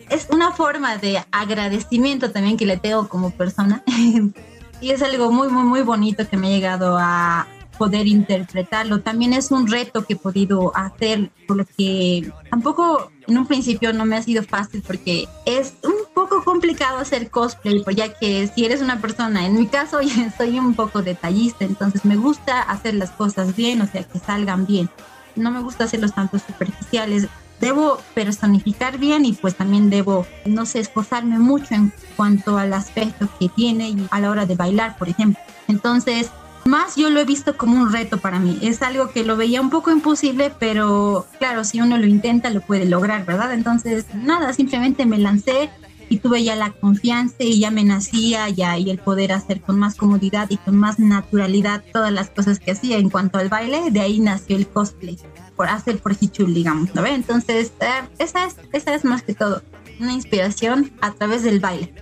Es 0.10 0.28
una 0.32 0.52
forma 0.52 0.98
de 0.98 1.24
agradecimiento 1.32 2.32
también 2.32 2.58
que 2.58 2.66
le 2.66 2.78
tengo 2.78 3.08
como 3.08 3.32
persona. 3.32 3.84
y 4.82 4.90
es 4.90 5.02
algo 5.02 5.32
muy, 5.32 5.50
muy, 5.50 5.64
muy 5.64 5.82
bonito 5.82 6.28
que 6.28 6.36
me 6.36 6.48
ha 6.48 6.50
llegado 6.50 6.98
a, 7.00 7.48
poder 7.82 8.06
interpretarlo. 8.06 9.02
También 9.02 9.34
es 9.34 9.50
un 9.50 9.66
reto 9.66 10.06
que 10.06 10.14
he 10.14 10.16
podido 10.16 10.72
hacer, 10.78 11.32
por 11.48 11.58
lo 11.58 11.66
que 11.66 12.32
tampoco 12.52 13.10
en 13.28 13.40
un 13.40 13.48
principio 13.48 13.92
no 13.92 14.06
me 14.06 14.18
ha 14.18 14.22
sido 14.22 14.44
fácil 14.44 14.84
porque 14.86 15.28
es 15.48 15.74
un 15.82 16.14
poco 16.14 16.44
complicado 16.44 17.00
hacer 17.00 17.32
cosplay, 17.32 17.84
pues 17.84 17.96
ya 17.96 18.14
que 18.14 18.46
si 18.54 18.66
eres 18.66 18.84
una 18.84 19.02
persona, 19.02 19.48
en 19.48 19.58
mi 19.58 19.66
caso 19.66 19.98
soy 20.38 20.60
un 20.60 20.76
poco 20.76 21.02
detallista, 21.02 21.66
entonces 21.66 22.06
me 22.06 22.18
gusta 22.18 22.62
hacer 22.62 22.94
las 22.94 23.10
cosas 23.10 23.56
bien, 23.56 23.82
o 23.82 23.88
sea, 23.88 24.04
que 24.04 24.20
salgan 24.20 24.68
bien. 24.68 24.88
No 25.36 25.50
me 25.50 25.64
gusta 25.64 25.86
hacerlos 25.86 26.14
tanto 26.14 26.38
superficiales. 26.38 27.30
Debo 27.60 28.00
personificar 28.14 29.00
bien 29.00 29.26
y 29.26 29.34
pues 29.34 29.56
también 29.56 29.90
debo, 29.90 30.28
no 30.46 30.68
sé, 30.68 30.82
esforzarme 30.82 31.40
mucho 31.40 31.74
en 31.74 31.92
cuanto 32.16 32.60
al 32.60 32.74
aspecto 32.74 33.28
que 33.40 33.50
tiene 33.50 33.90
y 33.90 34.08
a 34.12 34.20
la 34.20 34.30
hora 34.30 34.46
de 34.46 34.54
bailar, 34.54 35.00
por 35.00 35.10
ejemplo. 35.10 35.42
Entonces, 35.68 36.30
más 36.66 36.96
yo 36.96 37.10
lo 37.10 37.20
he 37.20 37.26
visto 37.26 37.58
como 37.58 37.78
un 37.78 37.92
reto 37.92 38.18
para 38.18 38.40
mí. 38.40 38.60
Es 38.62 38.82
algo 38.82 39.10
que 39.10 39.24
lo 39.24 39.38
veía 39.38 39.62
un 39.62 39.70
poco 39.70 39.92
imposible, 39.92 40.52
pero 40.60 41.28
claro, 41.40 41.64
si 41.64 41.82
uno 41.82 41.98
lo 41.98 42.06
intenta, 42.06 42.50
lo 42.50 42.62
puede 42.62 42.86
lograr, 42.86 43.26
¿verdad? 43.26 43.54
Entonces, 43.54 44.06
nada, 44.14 44.54
simplemente 44.54 45.06
me 45.06 45.18
lancé 45.18 45.70
y 46.12 46.18
tuve 46.18 46.44
ya 46.44 46.58
la 46.58 46.72
confianza 46.72 47.38
y 47.40 47.60
ya 47.60 47.72
me 47.72 47.86
nacía 47.86 48.50
ya 48.50 48.78
y 48.78 48.90
el 48.90 48.98
poder 48.98 49.32
hacer 49.32 49.62
con 49.62 49.80
más 49.80 49.96
comodidad 49.96 50.50
y 50.50 50.58
con 50.58 50.76
más 50.76 51.00
naturalidad 51.00 51.84
todas 51.94 52.12
las 52.12 52.30
cosas 52.30 52.60
que 52.60 52.72
hacía 52.72 52.98
en 52.98 53.10
cuanto 53.10 53.38
al 53.38 53.48
baile, 53.48 53.92
de 53.92 54.02
ahí 54.02 54.20
nació 54.20 54.58
el 54.58 54.68
cosplay, 54.68 55.18
por 55.56 55.70
hacer 55.70 56.00
por 56.00 56.16
Hichul, 56.20 56.54
digamos, 56.54 56.94
¿no? 56.94 57.06
Entonces, 57.06 57.72
eh, 57.80 58.10
esa, 58.20 58.46
es, 58.46 58.58
esa 58.74 58.94
es 58.94 59.06
más 59.06 59.24
que 59.24 59.34
todo, 59.34 59.62
una 60.02 60.12
inspiración 60.12 60.92
a 61.00 61.14
través 61.14 61.44
del 61.44 61.62
baile. 61.62 61.94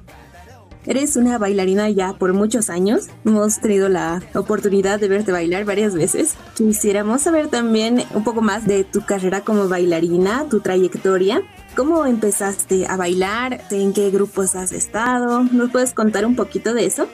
Eres 0.89 1.17
una 1.17 1.37
bailarina 1.37 1.87
ya 1.91 2.13
por 2.13 2.33
muchos 2.33 2.71
años. 2.71 3.09
Hemos 3.23 3.61
tenido 3.61 3.89
la 3.89 4.23
oportunidad 4.33 4.99
de 4.99 5.07
verte 5.07 5.31
bailar 5.31 5.63
varias 5.63 5.93
veces. 5.93 6.33
Quisiéramos 6.55 7.21
saber 7.21 7.47
también 7.47 8.03
un 8.15 8.23
poco 8.23 8.41
más 8.41 8.65
de 8.65 8.85
tu 8.85 9.05
carrera 9.05 9.41
como 9.41 9.69
bailarina, 9.69 10.47
tu 10.49 10.61
trayectoria. 10.61 11.43
¿Cómo 11.75 12.07
empezaste 12.07 12.87
a 12.87 12.97
bailar? 12.97 13.61
¿En 13.69 13.93
qué 13.93 14.09
grupos 14.09 14.55
has 14.55 14.71
estado? 14.71 15.43
¿Nos 15.43 15.69
puedes 15.69 15.93
contar 15.93 16.25
un 16.25 16.35
poquito 16.35 16.73
de 16.73 16.87
eso? 16.87 17.07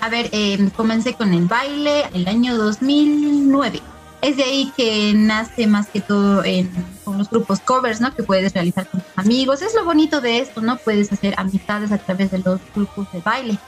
A 0.00 0.08
ver, 0.08 0.28
eh, 0.32 0.68
comencé 0.74 1.14
con 1.14 1.32
el 1.34 1.46
baile 1.46 2.06
el 2.12 2.26
año 2.26 2.56
2009 2.56 3.91
es 4.22 4.36
de 4.36 4.44
ahí 4.44 4.72
que 4.76 5.12
nace 5.14 5.66
más 5.66 5.88
que 5.88 6.00
todo 6.00 6.44
en, 6.44 6.70
con 7.04 7.18
los 7.18 7.28
grupos 7.28 7.58
covers, 7.60 8.00
¿no? 8.00 8.14
Que 8.14 8.22
puedes 8.22 8.54
realizar 8.54 8.88
con 8.88 9.00
tus 9.00 9.18
amigos. 9.18 9.62
Es 9.62 9.74
lo 9.74 9.84
bonito 9.84 10.20
de 10.20 10.38
esto, 10.38 10.60
¿no? 10.60 10.76
Puedes 10.78 11.12
hacer 11.12 11.34
amistades 11.36 11.90
a 11.90 11.98
través 11.98 12.30
de 12.30 12.38
los 12.38 12.60
grupos 12.74 13.10
de 13.12 13.20
baile. 13.20 13.58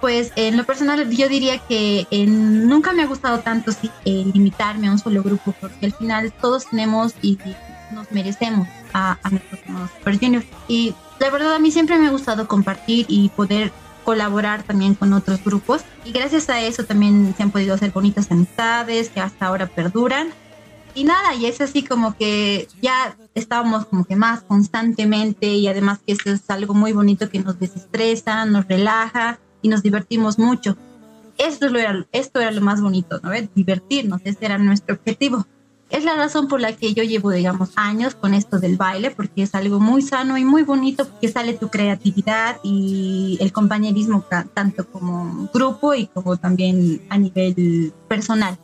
Pues 0.00 0.32
en 0.36 0.56
lo 0.56 0.64
personal 0.64 1.08
yo 1.10 1.28
diría 1.28 1.58
que 1.58 2.06
nunca 2.26 2.94
me 2.94 3.02
ha 3.02 3.06
gustado 3.06 3.40
tanto 3.40 3.72
sí, 3.72 3.90
limitarme 4.04 4.88
a 4.88 4.92
un 4.92 4.98
solo 4.98 5.22
grupo, 5.22 5.54
porque 5.60 5.86
al 5.86 5.92
final 5.92 6.32
todos 6.40 6.66
tenemos 6.70 7.14
y 7.20 7.38
nos 7.92 8.10
merecemos 8.10 8.66
a, 8.94 9.18
a 9.22 9.30
nuestros 9.30 9.60
Super 9.98 10.18
Juniors. 10.18 10.46
Y 10.66 10.94
la 11.18 11.28
verdad 11.28 11.54
a 11.54 11.58
mí 11.58 11.70
siempre 11.70 11.98
me 11.98 12.06
ha 12.06 12.10
gustado 12.10 12.48
compartir 12.48 13.04
y 13.08 13.28
poder 13.30 13.70
colaborar 14.04 14.62
también 14.62 14.94
con 14.94 15.12
otros 15.12 15.42
grupos 15.44 15.82
y 16.04 16.12
gracias 16.12 16.48
a 16.48 16.60
eso 16.60 16.84
también 16.84 17.34
se 17.36 17.42
han 17.42 17.50
podido 17.50 17.74
hacer 17.74 17.90
bonitas 17.90 18.30
amistades 18.30 19.08
que 19.08 19.20
hasta 19.20 19.46
ahora 19.46 19.66
perduran. 19.66 20.28
Y 20.94 21.04
nada, 21.04 21.34
y 21.34 21.46
es 21.46 21.60
así 21.60 21.84
como 21.84 22.16
que 22.16 22.66
ya 22.82 23.16
estábamos 23.34 23.86
como 23.86 24.04
que 24.04 24.16
más 24.16 24.42
constantemente 24.42 25.46
y 25.46 25.68
además 25.68 26.00
que 26.04 26.12
eso 26.12 26.30
es 26.30 26.50
algo 26.50 26.74
muy 26.74 26.92
bonito 26.92 27.30
que 27.30 27.38
nos 27.38 27.58
desestresa, 27.60 28.44
nos 28.44 28.66
relaja 28.66 29.38
y 29.62 29.68
nos 29.68 29.82
divertimos 29.82 30.38
mucho. 30.38 30.76
Esto, 31.38 31.66
era, 31.66 32.06
esto 32.10 32.40
era 32.40 32.50
lo 32.50 32.60
más 32.60 32.80
bonito, 32.82 33.20
¿no? 33.22 33.30
Divertirnos, 33.54 34.20
ese 34.24 34.44
era 34.44 34.58
nuestro 34.58 34.96
objetivo 34.96 35.46
es 35.90 36.04
la 36.04 36.14
razón 36.14 36.48
por 36.48 36.60
la 36.60 36.72
que 36.72 36.94
yo 36.94 37.02
llevo, 37.02 37.30
digamos, 37.30 37.70
años 37.76 38.14
con 38.14 38.34
esto 38.34 38.58
del 38.58 38.76
baile, 38.76 39.10
porque 39.10 39.42
es 39.42 39.54
algo 39.54 39.80
muy 39.80 40.02
sano 40.02 40.38
y 40.38 40.44
muy 40.44 40.62
bonito, 40.62 41.06
que 41.20 41.28
sale 41.28 41.54
tu 41.54 41.68
creatividad 41.68 42.58
y 42.62 43.38
el 43.40 43.52
compañerismo 43.52 44.24
tanto 44.54 44.86
como 44.88 45.48
grupo 45.52 45.94
y 45.94 46.06
como 46.06 46.36
también 46.36 47.02
a 47.08 47.18
nivel 47.18 47.92
personal. 48.08 48.58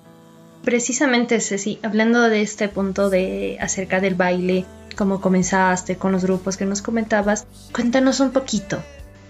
Precisamente, 0.63 1.41
Ceci, 1.41 1.79
hablando 1.83 2.23
de 2.23 2.43
este 2.43 2.69
punto 2.69 3.11
de 3.11 3.59
acerca 3.61 4.01
del 4.01 4.15
baile, 4.15 4.65
cómo 4.97 5.21
comenzaste 5.21 5.97
con 5.97 6.13
los 6.13 6.25
grupos 6.25 6.57
que 6.57 6.65
nos 6.65 6.83
comentabas, 6.83 7.47
cuéntanos 7.73 8.21
un 8.21 8.31
poquito, 8.31 8.83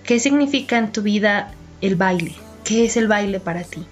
¿qué 0.04 0.20
significa 0.20 0.78
en 0.78 0.92
tu 0.92 1.02
vida 1.02 1.52
el 1.80 1.96
baile? 1.96 2.34
¿Qué 2.64 2.86
es 2.86 2.96
el 2.96 3.08
baile 3.08 3.40
para 3.40 3.62
ti? 3.62 3.86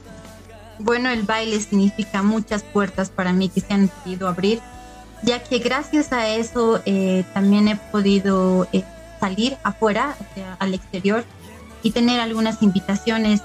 Bueno, 0.78 1.10
el 1.10 1.22
baile 1.22 1.60
significa 1.60 2.22
muchas 2.22 2.62
puertas 2.62 3.10
para 3.10 3.32
mí 3.32 3.48
que 3.48 3.60
se 3.60 3.72
han 3.72 3.88
podido 3.88 4.28
abrir, 4.28 4.60
ya 5.22 5.42
que 5.42 5.58
gracias 5.58 6.12
a 6.12 6.28
eso 6.28 6.80
eh, 6.84 7.24
también 7.32 7.68
he 7.68 7.76
podido 7.76 8.66
eh, 8.72 8.84
salir 9.20 9.56
afuera, 9.62 10.16
al 10.58 10.74
exterior, 10.74 11.24
y 11.82 11.90
tener 11.90 12.20
algunas 12.20 12.62
invitaciones 12.62 13.42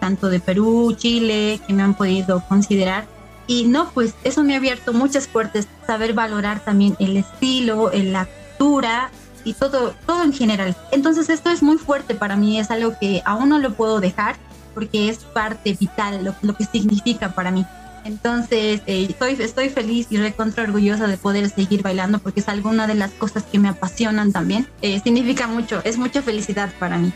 tanto 0.00 0.28
de 0.28 0.40
Perú, 0.40 0.94
Chile, 0.96 1.60
que 1.66 1.72
me 1.72 1.82
han 1.82 1.94
podido 1.94 2.42
considerar. 2.48 3.06
Y 3.46 3.64
no, 3.64 3.90
pues 3.90 4.14
eso 4.24 4.42
me 4.42 4.54
ha 4.54 4.56
abierto 4.56 4.92
muchas 4.92 5.28
puertas, 5.28 5.68
saber 5.86 6.14
valorar 6.14 6.60
también 6.60 6.96
el 6.98 7.16
estilo, 7.16 7.90
la 7.92 8.26
cultura 8.26 9.10
y 9.44 9.52
todo, 9.52 9.94
todo 10.06 10.22
en 10.22 10.32
general. 10.32 10.74
Entonces 10.90 11.28
esto 11.28 11.50
es 11.50 11.62
muy 11.62 11.76
fuerte 11.76 12.14
para 12.14 12.36
mí, 12.36 12.58
es 12.58 12.70
algo 12.70 12.94
que 12.98 13.22
aún 13.24 13.50
no 13.50 13.58
lo 13.58 13.74
puedo 13.74 14.00
dejar 14.00 14.36
porque 14.74 15.08
es 15.08 15.18
parte 15.18 15.76
vital, 15.78 16.24
lo, 16.24 16.34
lo 16.42 16.54
que 16.56 16.64
significa 16.64 17.34
para 17.34 17.50
mí. 17.50 17.64
Entonces, 18.04 18.82
eh, 18.86 19.06
estoy, 19.08 19.36
estoy 19.40 19.70
feliz 19.70 20.08
y 20.10 20.18
recontra 20.18 20.64
orgullosa 20.64 21.06
de 21.06 21.16
poder 21.16 21.48
seguir 21.48 21.82
bailando 21.82 22.18
porque 22.18 22.40
es 22.40 22.48
alguna 22.48 22.86
de 22.86 22.94
las 22.94 23.10
cosas 23.12 23.44
que 23.44 23.58
me 23.58 23.68
apasionan 23.68 24.30
también. 24.30 24.68
Eh, 24.82 25.00
significa 25.02 25.46
mucho, 25.46 25.80
es 25.84 25.96
mucha 25.96 26.20
felicidad 26.20 26.70
para 26.78 26.98
mí. 26.98 27.12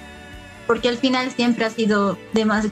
Porque 0.66 0.88
al 0.88 0.96
final 0.96 1.30
siempre 1.30 1.64
ha 1.64 1.70
sido 1.70 2.18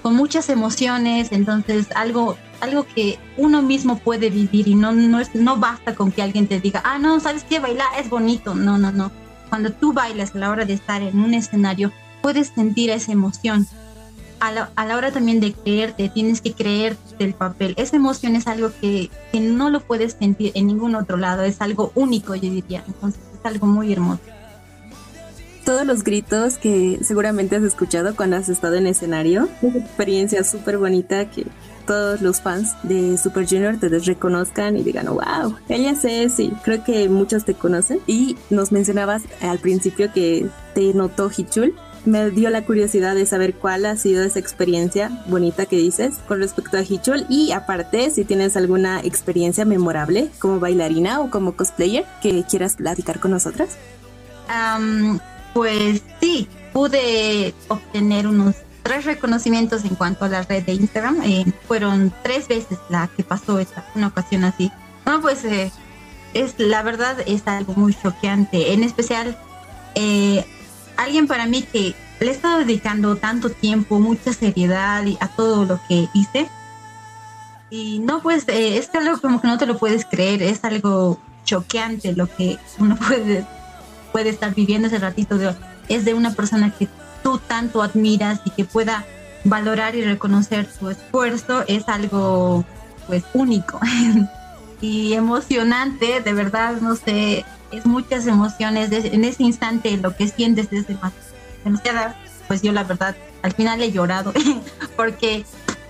con 0.03 0.15
muchas 0.17 0.49
emociones, 0.51 1.29
entonces 1.31 1.87
algo, 1.95 2.37
algo 2.61 2.87
que 2.87 3.19
uno 3.39 3.63
mismo 3.63 3.99
puede 3.99 4.29
vivir 4.29 4.69
y 4.69 4.75
no, 4.75 4.93
no, 4.93 5.19
es, 5.19 5.35
no 5.35 5.57
basta 5.57 5.95
con 5.95 6.13
que 6.13 6.23
alguien 6.23 6.47
te 6.47 6.61
diga, 6.61 6.83
ah, 6.85 6.99
no, 6.99 7.21
¿sabes 7.21 7.45
qué? 7.45 7.59
Bailar 7.59 7.89
es 7.99 8.11
bonito. 8.11 8.55
No, 8.55 8.77
no, 8.79 8.93
no. 8.93 9.13
Cuando 9.51 9.73
tú 9.73 9.93
bailas 9.93 10.35
a 10.35 10.39
la 10.39 10.51
hora 10.51 10.65
de 10.65 10.73
estar 10.73 11.03
en 11.03 11.21
un 11.21 11.33
escenario, 11.35 11.93
puedes 12.23 12.49
sentir 12.49 12.91
esa 12.91 13.13
emoción 13.13 13.67
a 14.41 14.53
la, 14.53 14.71
a 14.77 14.87
la, 14.87 14.97
hora 14.97 15.11
también 15.11 15.41
de 15.41 15.53
creerte, 15.53 16.09
tienes 16.09 16.41
que 16.41 16.53
creer 16.53 16.97
del 17.19 17.35
papel. 17.35 17.75
Esa 17.77 17.97
emoción 17.97 18.37
es 18.37 18.47
algo 18.47 18.71
que, 18.81 19.11
que, 19.33 19.41
no 19.41 19.71
lo 19.71 19.81
puedes 19.81 20.13
sentir 20.13 20.53
en 20.55 20.67
ningún 20.67 20.95
otro 20.95 21.17
lado, 21.17 21.43
es 21.43 21.61
algo 21.61 21.93
único, 21.95 22.35
yo 22.35 22.51
diría. 22.51 22.85
Entonces 22.87 23.21
es 23.33 23.45
algo 23.45 23.67
muy 23.67 23.93
hermoso. 23.93 24.21
Todos 25.65 25.85
los 25.85 26.05
gritos 26.05 26.59
que 26.59 27.01
seguramente 27.03 27.57
has 27.57 27.65
escuchado 27.65 28.15
cuando 28.15 28.37
has 28.37 28.49
estado 28.49 28.77
en 28.77 28.87
escenario, 28.87 29.49
una 29.63 29.79
experiencia 29.79 30.45
súper 30.45 30.79
bonita 30.79 31.29
que 31.29 31.45
todos 31.87 32.21
los 32.21 32.41
fans 32.41 32.75
de 32.83 33.17
Super 33.17 33.49
Junior 33.49 33.77
te 33.79 33.89
reconozcan 33.89 34.77
y 34.77 34.83
digan, 34.83 35.07
wow, 35.07 35.57
ella 35.69 35.93
es 35.93 36.33
sí, 36.35 36.53
creo 36.63 36.85
que 36.85 37.09
muchos 37.09 37.45
te 37.45 37.55
conocen. 37.55 38.01
Y 38.07 38.37
nos 38.51 38.73
mencionabas 38.73 39.23
al 39.41 39.59
principio 39.59 40.13
que 40.13 40.47
te 40.75 40.93
notó 40.95 41.31
Hichul 41.37 41.75
me 42.07 42.31
dio 42.31 42.51
la 42.51 42.65
curiosidad 42.65 43.15
de 43.15 43.27
saber 43.27 43.55
cuál 43.55 43.85
ha 43.85 43.97
sido 43.97 44.25
esa 44.25 44.39
experiencia 44.39 45.11
bonita 45.27 45.67
que 45.67 45.77
dices 45.77 46.15
con 46.27 46.41
respecto 46.41 46.79
a 46.79 46.83
Hichul 46.83 47.27
y 47.29 47.53
aparte 47.53 48.11
si 48.11 48.25
tienes 48.25 48.57
alguna 48.57 49.01
experiencia 49.01 49.65
memorable 49.65 50.31
como 50.39 50.61
bailarina 50.61 51.21
o 51.21 51.31
como 51.31 51.57
cosplayer 51.57 52.07
que 52.23 52.45
quieras 52.45 52.77
platicar 52.77 53.21
con 53.21 53.33
nosotras. 53.33 53.77
pues 55.53 56.03
sí, 56.21 56.49
pude 56.73 57.55
obtener 57.69 58.27
unos 58.27 58.55
tres 58.83 59.05
reconocimientos 59.05 59.85
en 59.85 59.97
cuanto 59.97 60.25
a 60.25 60.29
la 60.29 60.43
red 60.43 60.65
de 60.65 60.75
Instagram. 60.75 61.23
Eh, 61.25 61.45
fueron 61.67 62.13
tres 62.23 62.47
veces 62.47 62.79
la 62.89 63.09
que 63.09 63.25
pasó 63.25 63.59
esta, 63.59 63.85
una 63.95 64.09
ocasión 64.09 64.45
así. 64.45 64.71
No, 65.05 65.21
pues 65.21 65.45
eh, 65.45 65.73
es 66.35 66.55
la 66.59 66.83
verdad 66.83 67.17
es 67.27 67.47
algo 67.47 67.75
muy 67.75 67.95
choqueante. 67.95 68.73
En 68.73 68.85
especial, 68.85 69.37
eh, 69.95 70.45
alguien 70.97 71.27
para 71.27 71.47
mí 71.47 71.63
que 71.63 71.95
le 72.21 72.27
he 72.27 72.31
estado 72.31 72.59
dedicando 72.59 73.17
tanto 73.17 73.51
tiempo, 73.51 74.01
mucha 74.01 74.33
seriedad 74.33 75.05
a 75.21 75.29
todo 75.29 75.65
lo 75.65 75.81
que 75.89 76.09
hice. 76.15 76.49
Y 77.69 77.99
no, 77.99 78.23
pues 78.23 78.45
es 78.49 78.95
algo 78.95 79.21
como 79.21 79.41
que 79.41 79.49
no 79.49 79.59
te 79.59 79.67
lo 79.67 79.79
puedes 79.79 80.05
creer, 80.05 80.43
es 80.43 80.65
algo 80.65 81.21
choqueante 81.45 82.13
lo 82.13 82.27
que 82.35 82.59
uno 82.79 82.97
puede, 83.09 83.45
puede 84.13 84.31
estar 84.31 84.55
viviendo 84.55 84.89
ese 84.89 84.99
ratito 84.99 85.39
de 85.39 85.55
es 85.89 86.05
de 86.05 86.15
una 86.15 86.33
persona 86.33 86.73
que 86.77 86.89
tú 87.23 87.39
tanto 87.39 87.83
admiras 87.83 88.41
y 88.45 88.51
que 88.51 88.65
pueda 88.65 89.05
valorar 89.45 89.95
y 89.95 90.03
reconocer 90.03 90.69
su 90.69 90.91
esfuerzo 90.91 91.65
es 91.69 91.89
algo 91.89 92.65
pues 93.07 93.25
único 93.35 93.79
y 94.81 95.15
emocionante, 95.15 96.21
de 96.21 96.33
verdad, 96.33 96.81
no 96.81 96.97
sé, 96.97 97.45
es 97.73 97.87
muchas 97.87 98.27
emociones 98.27 98.91
en 98.93 99.25
ese 99.25 99.43
instante 99.43 99.97
lo 99.97 100.15
que 100.15 100.29
sientes 100.29 100.69
es 100.73 100.87
demasiada, 101.65 102.17
pues 102.49 102.63
yo 102.63 102.73
la 102.73 102.85
verdad 102.85 103.17
al 103.43 103.53
final 103.53 103.83
he 103.83 103.93
llorado 103.93 104.33
porque 104.97 105.45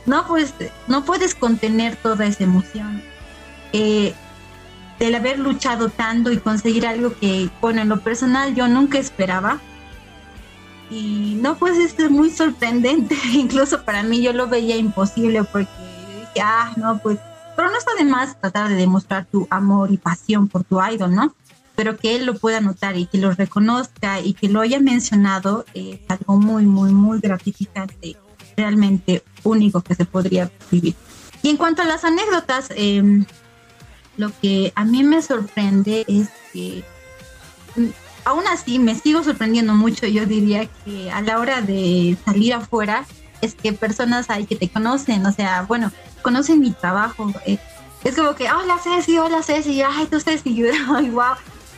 no 0.07 0.27
pues 0.27 0.55
no 0.87 1.05
puedes 1.05 1.35
contener 1.35 1.97
toda 1.97 2.27
esa 2.27 2.45
emoción. 2.45 3.03
Eh, 3.73 4.15
del 4.99 5.15
haber 5.15 5.39
luchado 5.39 5.91
tanto 5.91 6.33
y 6.33 6.39
conseguir 6.39 6.87
algo 6.87 7.13
que, 7.19 7.51
bueno, 7.61 7.83
en 7.83 7.91
lo 7.91 8.01
personal 8.01 8.55
yo 8.55 8.67
nunca 8.67 8.99
esperaba, 8.99 9.61
y 10.91 11.39
no, 11.43 11.57
pues 11.57 11.77
es 11.79 12.11
muy 12.11 12.31
sorprendente, 12.31 13.17
incluso 13.33 13.83
para 13.83 14.03
mí 14.03 14.23
yo 14.23 14.33
lo 14.33 14.47
veía 14.49 14.77
imposible 14.77 15.43
porque 15.45 15.69
dije, 16.21 16.41
ah, 16.43 16.73
no, 16.77 16.99
pues, 16.99 17.19
pero 17.57 17.71
no 17.71 17.79
está 17.79 17.95
de 17.99 18.05
más 18.05 18.39
tratar 18.41 18.69
de 18.69 18.77
demostrar 18.77 19.27
tu 19.27 19.47
amor 19.51 19.91
y 19.91 19.97
pasión 19.97 20.49
por 20.49 20.65
tu 20.65 20.81
idol, 20.83 21.15
¿no? 21.15 21.35
Pero 21.77 21.97
que 21.97 22.17
él 22.17 22.27
lo 22.27 22.35
pueda 22.39 22.61
notar 22.61 22.97
y 22.97 23.07
que 23.07 23.19
lo 23.19 23.33
reconozca 23.33 24.21
y 24.21 24.35
que 24.35 24.49
lo 24.49 24.61
haya 24.61 24.81
mencionado 24.81 25.65
es 25.75 26.01
algo 26.09 26.39
muy, 26.39 26.65
muy, 26.65 26.93
muy 26.93 27.21
gratificante, 27.21 28.17
realmente 28.57 29.23
único 29.43 29.83
que 29.83 29.95
se 29.95 30.05
podría 30.05 30.51
vivir. 30.71 30.95
Y 31.43 31.51
en 31.51 31.57
cuanto 31.57 31.83
a 31.83 31.85
las 31.85 32.05
anécdotas, 32.05 32.69
em, 32.75 33.27
lo 34.17 34.33
que 34.41 34.73
a 34.75 34.85
mí 34.85 35.05
me 35.05 35.21
sorprende 35.23 36.05
es 36.09 36.29
que 36.53 36.83
aún 38.25 38.47
así 38.49 38.79
me 38.79 38.95
sigo 38.95 39.23
sorprendiendo 39.23 39.75
mucho. 39.75 40.07
Yo 40.07 40.27
diría 40.27 40.67
que 40.85 41.11
a 41.11 41.21
la 41.21 41.39
hora 41.39 41.61
de 41.61 42.17
salir 42.25 42.55
afuera, 42.55 43.07
es 43.41 43.55
que 43.55 43.73
personas 43.73 44.31
hay 44.31 44.47
que 44.47 44.57
te 44.57 44.69
conocen, 44.69 45.25
o 45.27 45.33
sea, 45.33 45.63
bueno, 45.63 45.93
conocen 46.23 46.61
mi 46.61 46.73
trabajo. 46.73 47.33
Eh, 47.47 47.59
es 48.05 48.17
como 48.17 48.35
que, 48.35 48.51
hola 48.51 48.79
Ceci, 48.83 49.19
hola 49.19 49.43
Ceci, 49.43 49.83
ay, 49.83 50.07
tú 50.07 50.21
Ceci, 50.21 50.65
ay, 50.89 51.11
wow. 51.11 51.35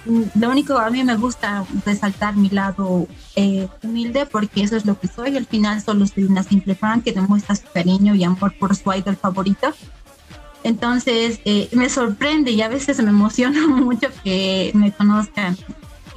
Lo 0.07 0.51
único 0.51 0.79
a 0.79 0.91
mí 0.91 1.05
me 1.05 1.17
gusta 1.17 1.65
resaltar 1.85 2.37
mi 2.37 2.49
lado 2.49 3.07
eh, 3.37 3.69
humilde 3.83 4.27
porque 4.27 4.63
eso 4.63 4.77
es 4.77 4.87
lo 4.87 4.99
que 4.99 5.09
soy. 5.09 5.37
Al 5.37 5.47
final 5.47 5.83
solo 5.83 6.07
soy 6.07 6.25
una 6.25 6.43
simple 6.43 6.75
fan 6.75 7.03
que 7.03 7.13
demuestra 7.13 7.57
su 7.57 7.67
cariño 7.73 8.15
y 8.15 8.25
amor 8.25 8.55
por 8.59 8.75
su 8.75 8.93
idol 8.93 9.17
favorito. 9.17 9.75
Entonces 10.65 11.41
eh, 11.45 11.69
me 11.73 11.89
sorprende 11.89 12.51
y 12.51 12.63
a 12.63 12.69
veces 12.69 13.03
me 13.03 13.11
emociona 13.11 13.67
mucho 13.69 14.09
que 14.25 14.71
me 14.75 14.93
conozcan 14.93 15.57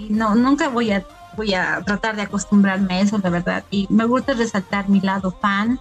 no, 0.10 0.36
nunca 0.36 0.70
voy 0.70 0.92
a, 0.92 1.06
voy 1.36 1.54
a 1.54 1.82
tratar 1.86 2.16
de 2.16 2.24
acostumbrarme 2.24 2.96
a 2.96 3.02
eso, 3.02 3.20
la 3.22 3.30
verdad. 3.30 3.64
Y 3.72 3.88
me 3.90 4.06
gusta 4.06 4.34
resaltar 4.34 4.90
mi 4.90 5.02
lado 5.02 5.32
fan, 5.32 5.80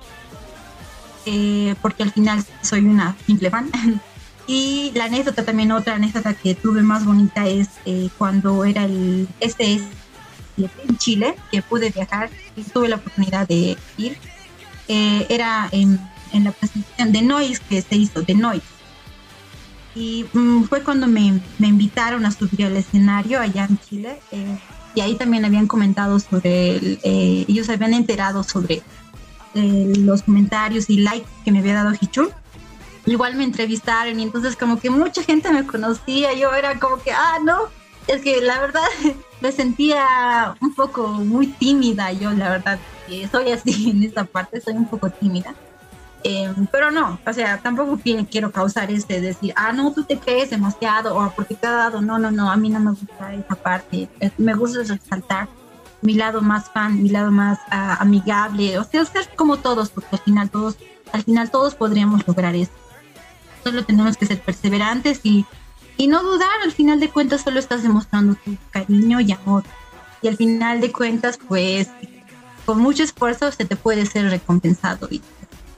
eh, 1.26 1.74
porque 1.80 2.02
al 2.02 2.12
final 2.12 2.44
soy 2.62 2.84
una 2.84 3.16
simple 3.26 3.50
fan. 3.50 3.70
y 4.50 4.90
la 4.96 5.04
anécdota 5.04 5.44
también, 5.44 5.70
otra 5.70 5.94
anécdota 5.94 6.34
que 6.34 6.56
tuve 6.56 6.82
más 6.82 7.04
bonita 7.04 7.46
es 7.46 7.68
eh, 7.84 8.08
cuando 8.18 8.64
era 8.64 8.84
el 8.84 9.28
este 9.38 9.80
en 10.56 10.98
Chile, 10.98 11.36
que 11.52 11.62
pude 11.62 11.90
viajar 11.90 12.30
y 12.56 12.64
tuve 12.64 12.88
la 12.88 12.96
oportunidad 12.96 13.46
de 13.46 13.76
ir. 13.96 14.18
Eh, 14.88 15.24
era 15.28 15.68
en, 15.70 16.00
en, 16.32 16.42
la 16.42 16.50
presentación 16.50 17.12
de 17.12 17.22
Noise 17.22 17.62
que 17.68 17.80
se 17.80 17.94
hizo, 17.94 18.22
de 18.22 18.34
Noise 18.34 18.66
y 19.94 20.26
mm, 20.32 20.64
fue 20.64 20.82
cuando 20.82 21.06
me, 21.06 21.40
me, 21.60 21.68
invitaron 21.68 22.26
a 22.26 22.32
subir 22.32 22.66
al 22.66 22.76
escenario 22.76 23.38
allá 23.38 23.66
en 23.70 23.78
Chile. 23.78 24.18
Eh, 24.32 24.58
y 24.96 25.00
ahí 25.00 25.14
también 25.14 25.44
habían 25.44 25.68
comentado 25.68 26.18
sobre, 26.18 26.98
ellos 27.04 27.68
habían 27.68 27.94
enterado 27.94 28.42
sobre 28.42 28.82
los 29.54 30.22
comentarios 30.22 30.90
y 30.90 30.96
likes 30.96 31.28
que 31.44 31.52
me 31.52 31.60
había 31.60 31.74
dado 31.74 31.92
Hichul. 32.00 32.32
Igual 33.10 33.34
me 33.34 33.42
entrevistaron 33.42 34.20
y 34.20 34.22
entonces 34.22 34.54
como 34.54 34.78
que 34.78 34.88
mucha 34.88 35.24
gente 35.24 35.50
me 35.50 35.66
conocía, 35.66 36.32
yo 36.32 36.54
era 36.54 36.78
como 36.78 37.02
que, 37.02 37.10
ah, 37.10 37.38
no, 37.44 37.62
es 38.06 38.22
que 38.22 38.40
la 38.40 38.60
verdad 38.60 38.84
me 39.40 39.50
sentía 39.50 40.54
un 40.60 40.72
poco 40.76 41.08
muy 41.08 41.48
tímida, 41.48 42.12
yo 42.12 42.30
la 42.30 42.50
verdad, 42.50 42.78
soy 43.32 43.50
así 43.50 43.90
en 43.96 44.04
esta 44.04 44.22
parte, 44.24 44.60
soy 44.60 44.74
un 44.74 44.86
poco 44.86 45.10
tímida. 45.10 45.56
Em, 46.22 46.68
pero 46.70 46.92
no, 46.92 47.18
o 47.26 47.32
sea, 47.32 47.58
tampoco 47.58 47.98
quiero 48.30 48.52
causar 48.52 48.92
este 48.92 49.20
decir, 49.20 49.52
ah, 49.56 49.72
no, 49.72 49.92
tú 49.92 50.04
te 50.04 50.16
crees 50.16 50.50
demasiado 50.50 51.16
o 51.16 51.32
porque 51.34 51.56
te 51.56 51.66
ha 51.66 51.72
dado, 51.72 52.00
no, 52.02 52.16
no, 52.16 52.30
no, 52.30 52.48
a 52.48 52.56
mí 52.56 52.68
no 52.68 52.78
me 52.78 52.90
gusta 52.90 53.34
esa 53.34 53.56
parte, 53.56 54.08
me 54.38 54.54
gusta 54.54 54.84
resaltar 54.84 55.48
mi 56.00 56.14
lado 56.14 56.42
más 56.42 56.70
fan, 56.70 57.02
mi 57.02 57.08
lado 57.08 57.32
más 57.32 57.58
ah, 57.70 57.96
amigable, 57.98 58.78
o 58.78 58.84
sea, 58.84 59.04
ser 59.04 59.28
como 59.34 59.56
todos, 59.56 59.90
porque 59.90 60.10
al 60.12 60.20
final 60.20 60.50
todos, 60.50 60.76
al 61.12 61.24
final 61.24 61.50
todos 61.50 61.74
podríamos 61.74 62.24
lograr 62.28 62.54
eso. 62.54 62.70
Solo 63.62 63.84
tenemos 63.84 64.16
que 64.16 64.26
ser 64.26 64.40
perseverantes 64.40 65.20
y, 65.22 65.44
y 65.96 66.06
no 66.06 66.22
dudar, 66.22 66.48
al 66.64 66.72
final 66.72 67.00
de 67.00 67.10
cuentas 67.10 67.42
solo 67.42 67.58
estás 67.58 67.82
demostrando 67.82 68.34
tu 68.36 68.56
cariño 68.70 69.20
y 69.20 69.32
amor. 69.32 69.64
Y 70.22 70.28
al 70.28 70.36
final 70.36 70.80
de 70.80 70.92
cuentas, 70.92 71.38
pues, 71.48 71.88
con 72.66 72.78
mucho 72.78 73.02
esfuerzo 73.02 73.50
se 73.52 73.64
te 73.64 73.76
puede 73.76 74.06
ser 74.06 74.30
recompensado. 74.30 75.08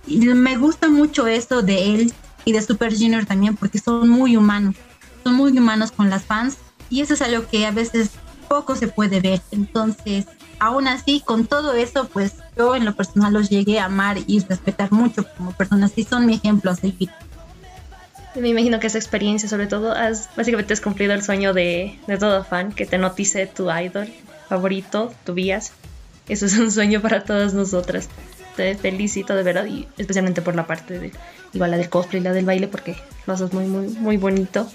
Y 0.07 0.19
me 0.19 0.57
gusta 0.57 0.89
mucho 0.89 1.27
eso 1.27 1.63
de 1.63 1.95
él 1.95 2.13
y 2.45 2.53
de 2.53 2.63
Super 2.63 2.93
Junior 2.93 3.25
también 3.25 3.57
porque 3.57 3.79
son 3.79 4.09
muy 4.09 4.37
humanos, 4.37 4.75
son 5.23 5.35
muy 5.35 5.57
humanos 5.57 5.93
con 5.93 6.11
las 6.11 6.25
fans 6.25 6.57
y 6.91 7.01
eso 7.01 7.15
es 7.15 7.23
algo 7.23 7.47
que 7.47 7.67
a 7.67 7.71
veces 7.71 8.11
poco 8.49 8.77
se 8.77 8.89
puede 8.89 9.21
ver. 9.21 9.41
Entonces, 9.51 10.27
aún 10.59 10.87
así, 10.89 11.23
con 11.25 11.47
todo 11.47 11.73
eso, 11.73 12.09
pues 12.13 12.35
yo 12.57 12.77
en 12.77 12.85
lo 12.85 12.95
personal 12.95 13.33
los 13.33 13.49
llegué 13.49 13.81
a 13.81 13.87
amar 13.87 14.19
y 14.27 14.41
respetar 14.41 14.93
mucho 14.93 15.25
como 15.37 15.53
personas 15.53 15.93
y 15.97 16.05
son 16.05 16.27
mi 16.27 16.35
ejemplo 16.35 16.71
a 16.71 16.77
seguir. 16.77 17.11
Me 18.35 18.49
imagino 18.49 18.81
que 18.81 18.87
esa 18.87 18.99
experiencia, 18.99 19.49
sobre 19.49 19.67
todo, 19.67 19.93
has, 19.93 20.31
básicamente 20.37 20.73
has 20.73 20.81
cumplido 20.81 21.13
el 21.13 21.23
sueño 21.23 21.53
de, 21.53 21.99
de 22.07 22.19
todo 22.19 22.45
fan, 22.45 22.73
que 22.73 22.87
te 22.87 22.99
notice 22.99 23.47
tu 23.47 23.71
idol 23.71 24.09
favorito, 24.49 25.13
tu 25.25 25.35
vías. 25.35 25.73
Eso 26.29 26.47
es 26.47 26.57
un 26.59 26.71
sueño 26.71 27.01
para 27.03 27.25
todas 27.25 27.53
nosotras 27.53 28.09
te 28.57 28.75
felicito 28.75 29.35
de 29.35 29.43
verdad 29.43 29.67
y 29.67 29.89
especialmente 29.99 30.43
por 30.43 30.55
la 30.55 30.67
parte 30.67 30.99
de 30.99 31.13
igual 31.53 31.71
la 31.71 31.77
del 31.77 31.89
cosplay 31.89 32.21
y 32.21 32.25
la 32.25 32.33
del 32.33 32.45
baile 32.45 32.69
porque 32.69 32.97
lo 33.27 33.35
haces 33.35 33.53
muy 33.53 33.67
muy 33.67 33.89
muy 33.89 34.17
bonito. 34.17 34.71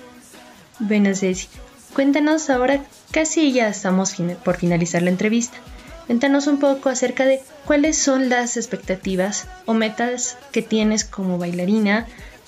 Bueno 0.80 1.14
Ceci, 1.16 1.48
cuéntanos 1.94 2.50
ahora 2.50 2.84
casi 3.12 3.52
ya 3.52 3.68
estamos 3.70 4.16
por 4.44 4.58
finalizar 4.58 5.02
la 5.02 5.10
entrevista. 5.10 5.58
Cuéntanos 6.06 6.48
un 6.48 6.60
poco 6.60 6.90
acerca 6.90 7.26
de 7.26 7.42
cuáles 7.66 7.98
son 7.98 8.30
las 8.30 8.56
expectativas 8.56 9.48
o 9.66 9.74
metas 9.74 10.38
que 10.52 10.62
tienes 10.62 11.04
como 11.04 11.38
bailarina 11.38 12.08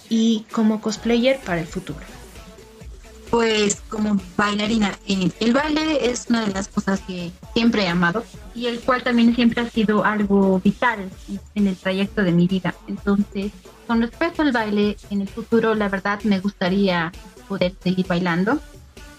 y 0.10 0.46
como 0.52 0.82
cosplayer 0.82 1.40
para 1.40 1.62
el 1.62 1.68
futuro. 1.68 2.00
Pues 3.30 3.82
como 3.90 4.20
bailarina, 4.36 4.98
eh, 5.08 5.30
el 5.40 5.54
baile 5.54 6.10
es 6.10 6.26
una 6.30 6.46
de 6.46 6.52
las 6.52 6.68
cosas 6.68 7.00
que 7.02 7.32
siempre 7.54 7.84
he 7.84 7.88
amado 7.88 8.26
y 8.56 8.66
el 8.66 8.80
cual 8.80 9.04
también 9.04 9.36
siempre 9.36 9.62
ha 9.62 9.70
sido 9.70 10.04
algo 10.04 10.60
vital 10.64 11.10
en 11.54 11.68
el 11.68 11.76
trayecto 11.76 12.24
de 12.24 12.32
mi 12.32 12.48
vida. 12.48 12.74
Entonces, 12.88 13.52
con 13.86 14.02
respecto 14.02 14.42
al 14.42 14.52
baile, 14.52 14.98
en 15.12 15.22
el 15.22 15.28
futuro, 15.28 15.76
la 15.76 15.90
verdad 15.90 16.22
me 16.24 16.40
gustaría 16.40 17.12
poder 17.48 17.76
seguir 17.84 18.08
bailando, 18.08 18.60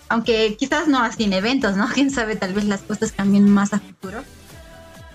aunque 0.08 0.56
quizás 0.56 0.88
no 0.88 1.00
así 1.02 1.24
en 1.24 1.32
eventos, 1.32 1.76
¿no? 1.76 1.88
Quién 1.94 2.10
sabe, 2.10 2.36
tal 2.36 2.52
vez 2.52 2.64
las 2.64 2.82
cosas 2.82 3.12
cambien 3.12 3.48
más 3.48 3.72
a 3.72 3.78
futuro. 3.78 4.24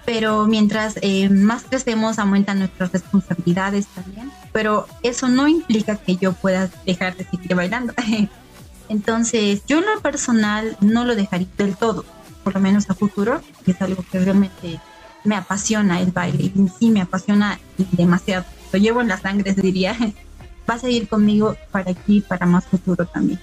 Pero 0.06 0.45
mientras 0.45 0.95
eh, 1.01 1.30
más 1.30 1.64
crecemos, 1.64 2.20
aumentan 2.20 2.60
nuestras 2.60 2.91
responsabilidades 2.91 3.88
también. 3.88 4.32
Pero 4.51 4.88
eso 5.03 5.28
no 5.28 5.47
implica 5.47 5.97
que 5.97 6.16
yo 6.18 6.34
pueda 6.34 6.70
dejar 6.86 7.16
de 7.18 7.26
seguir 7.26 7.56
bailando. 7.56 7.93
Entonces, 8.89 9.64
yo 9.66 9.80
en 9.80 9.86
lo 9.86 9.99
personal 10.01 10.78
no 10.80 11.06
lo 11.06 11.16
dejaría 11.16 11.47
del 11.58 11.76
todo, 11.76 12.06
por 12.43 12.53
lo 12.53 12.60
menos 12.60 12.89
a 12.89 12.93
futuro, 12.93 13.41
que 13.64 13.72
es 13.72 13.82
algo 13.82 14.06
que 14.12 14.20
realmente 14.20 14.80
me 15.24 15.36
apasiona 15.36 15.99
el 16.01 16.12
baile, 16.12 16.43
y 16.43 16.70
sí 16.80 16.91
me 16.91 17.01
apasiona 17.01 17.60
demasiado. 17.78 18.45
Lo 18.72 18.80
llevo 18.80 19.01
en 19.01 19.08
la 19.08 19.20
sangre, 19.20 19.53
diría. 19.53 19.97
Va 20.70 20.76
a 20.76 20.80
seguir 20.80 21.08
conmigo 21.08 21.56
para 21.72 21.91
aquí, 21.91 22.22
para 22.22 22.47
más 22.47 22.66
futuro 22.66 23.06
también. 23.06 23.39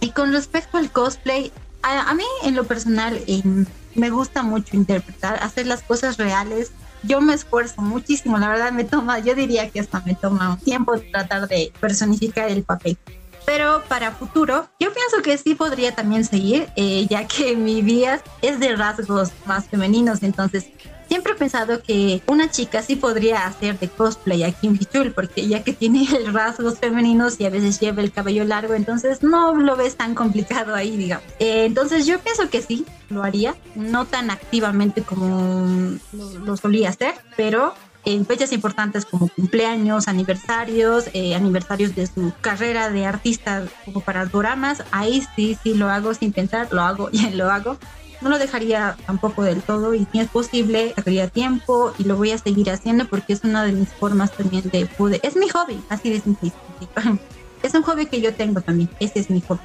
Y 0.00 0.10
con 0.10 0.32
respecto 0.32 0.76
al 0.76 0.90
cosplay, 0.90 1.52
a, 1.82 2.12
mí 2.14 2.24
en 2.44 2.54
lo 2.54 2.64
personal 2.64 3.18
em, 3.26 3.64
me 4.00 4.10
gusta 4.10 4.42
mucho 4.42 4.76
interpretar, 4.76 5.42
hacer 5.42 5.66
las 5.66 5.82
cosas 5.82 6.16
reales. 6.16 6.72
Yo 7.02 7.20
me 7.20 7.34
esfuerzo 7.34 7.80
muchísimo, 7.82 8.38
la 8.38 8.48
verdad 8.48 8.72
me 8.72 8.84
toma, 8.84 9.20
yo 9.20 9.34
diría 9.34 9.70
que 9.70 9.80
hasta 9.80 10.00
me 10.00 10.14
toma 10.14 10.58
tiempo 10.64 10.98
tratar 11.12 11.46
de 11.48 11.72
personificar 11.80 12.50
el 12.50 12.62
papel. 12.62 12.98
Pero 13.46 13.82
para 13.88 14.12
futuro, 14.12 14.68
yo 14.78 14.92
pienso 14.92 15.22
que 15.22 15.36
sí 15.38 15.54
podría 15.54 15.94
también 15.94 16.24
seguir, 16.24 16.68
eh, 16.76 17.06
ya 17.08 17.26
que 17.26 17.56
mi 17.56 17.82
vida 17.82 18.22
es 18.42 18.60
de 18.60 18.76
rasgos 18.76 19.32
más 19.46 19.66
femeninos, 19.66 20.22
entonces 20.22 20.66
siempre 21.10 21.32
he 21.32 21.34
pensado 21.34 21.82
que 21.82 22.22
una 22.28 22.52
chica 22.52 22.82
sí 22.82 22.94
podría 22.94 23.44
hacer 23.44 23.76
de 23.80 23.88
cosplay 23.88 24.44
a 24.44 24.52
Kim 24.52 24.78
Hichul, 24.80 25.10
porque 25.10 25.44
ya 25.48 25.64
que 25.64 25.72
tiene 25.72 26.06
rasgos 26.32 26.78
femeninos 26.78 27.40
y 27.40 27.46
a 27.46 27.50
veces 27.50 27.80
lleva 27.80 28.00
el 28.00 28.12
cabello 28.12 28.44
largo, 28.44 28.74
entonces 28.74 29.20
no 29.20 29.52
lo 29.56 29.74
ves 29.74 29.96
tan 29.96 30.14
complicado 30.14 30.72
ahí, 30.72 30.96
digamos. 30.96 31.26
Eh, 31.40 31.64
entonces 31.64 32.06
yo 32.06 32.20
pienso 32.20 32.48
que 32.48 32.62
sí, 32.62 32.86
lo 33.08 33.24
haría, 33.24 33.56
no 33.74 34.04
tan 34.04 34.30
activamente 34.30 35.02
como 35.02 35.98
lo 36.12 36.56
solía 36.56 36.90
hacer, 36.90 37.14
pero 37.36 37.74
en 38.04 38.24
fechas 38.24 38.52
importantes 38.52 39.04
como 39.04 39.28
cumpleaños, 39.28 40.06
aniversarios, 40.06 41.06
eh, 41.12 41.34
aniversarios 41.34 41.96
de 41.96 42.06
su 42.06 42.32
carrera 42.40 42.88
de 42.88 43.04
artista 43.04 43.64
como 43.84 44.00
para 44.00 44.26
doramas, 44.26 44.84
ahí 44.92 45.26
sí, 45.34 45.58
sí 45.60 45.74
lo 45.74 45.90
hago 45.90 46.14
sin 46.14 46.32
pensar, 46.32 46.68
lo 46.70 46.82
hago 46.82 47.08
y 47.12 47.30
lo 47.30 47.50
hago. 47.50 47.78
No 48.20 48.28
lo 48.28 48.38
dejaría 48.38 48.96
tampoco 49.06 49.42
del 49.42 49.62
todo 49.62 49.94
y 49.94 50.06
si 50.12 50.20
es 50.20 50.28
posible, 50.28 50.92
sacaría 50.94 51.28
tiempo 51.28 51.92
y 51.98 52.04
lo 52.04 52.16
voy 52.16 52.32
a 52.32 52.38
seguir 52.38 52.70
haciendo 52.70 53.06
porque 53.06 53.32
es 53.32 53.44
una 53.44 53.64
de 53.64 53.72
mis 53.72 53.88
formas 53.88 54.32
también 54.32 54.68
de 54.70 54.86
poder. 54.86 55.20
Es 55.22 55.36
mi 55.36 55.48
hobby, 55.48 55.82
así 55.88 56.10
de 56.10 56.20
simple. 56.20 56.52
Es 57.62 57.74
un 57.74 57.82
hobby 57.82 58.06
que 58.06 58.22
yo 58.22 58.32
tengo 58.32 58.62
también, 58.62 58.88
ese 59.00 59.20
es 59.20 59.28
mi 59.28 59.42
hobby. 59.42 59.60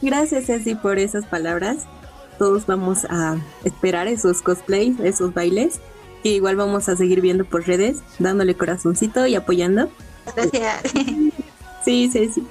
Gracias, 0.00 0.46
Ceci, 0.46 0.74
por 0.76 0.98
esas 0.98 1.26
palabras. 1.26 1.84
Todos 2.38 2.64
vamos 2.64 3.04
a 3.10 3.36
esperar 3.64 4.06
esos 4.06 4.40
cosplays, 4.40 4.98
esos 5.00 5.34
bailes 5.34 5.80
que 6.22 6.30
igual 6.30 6.56
vamos 6.56 6.88
a 6.88 6.96
seguir 6.96 7.20
viendo 7.20 7.44
por 7.44 7.66
redes, 7.66 7.98
dándole 8.18 8.54
corazoncito 8.54 9.26
y 9.26 9.34
apoyando. 9.34 9.90
Gracias. 10.34 10.82
Sí, 11.84 12.10
sí, 12.10 12.28
sí. 12.28 12.46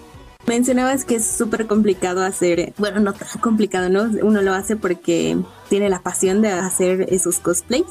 Mencionabas 0.48 1.04
que 1.04 1.16
es 1.16 1.26
súper 1.28 1.68
complicado 1.68 2.24
hacer, 2.24 2.74
bueno, 2.78 3.02
no 3.02 3.12
tan 3.12 3.28
complicado, 3.42 3.90
¿no? 3.90 4.04
Uno 4.26 4.42
lo 4.42 4.54
hace 4.54 4.78
porque 4.78 5.38
tiene 5.70 5.90
la 5.90 6.02
pasión 6.02 6.42
de 6.42 6.48
hacer 6.48 7.06
esos 7.14 7.40
cosplays. 7.40 7.86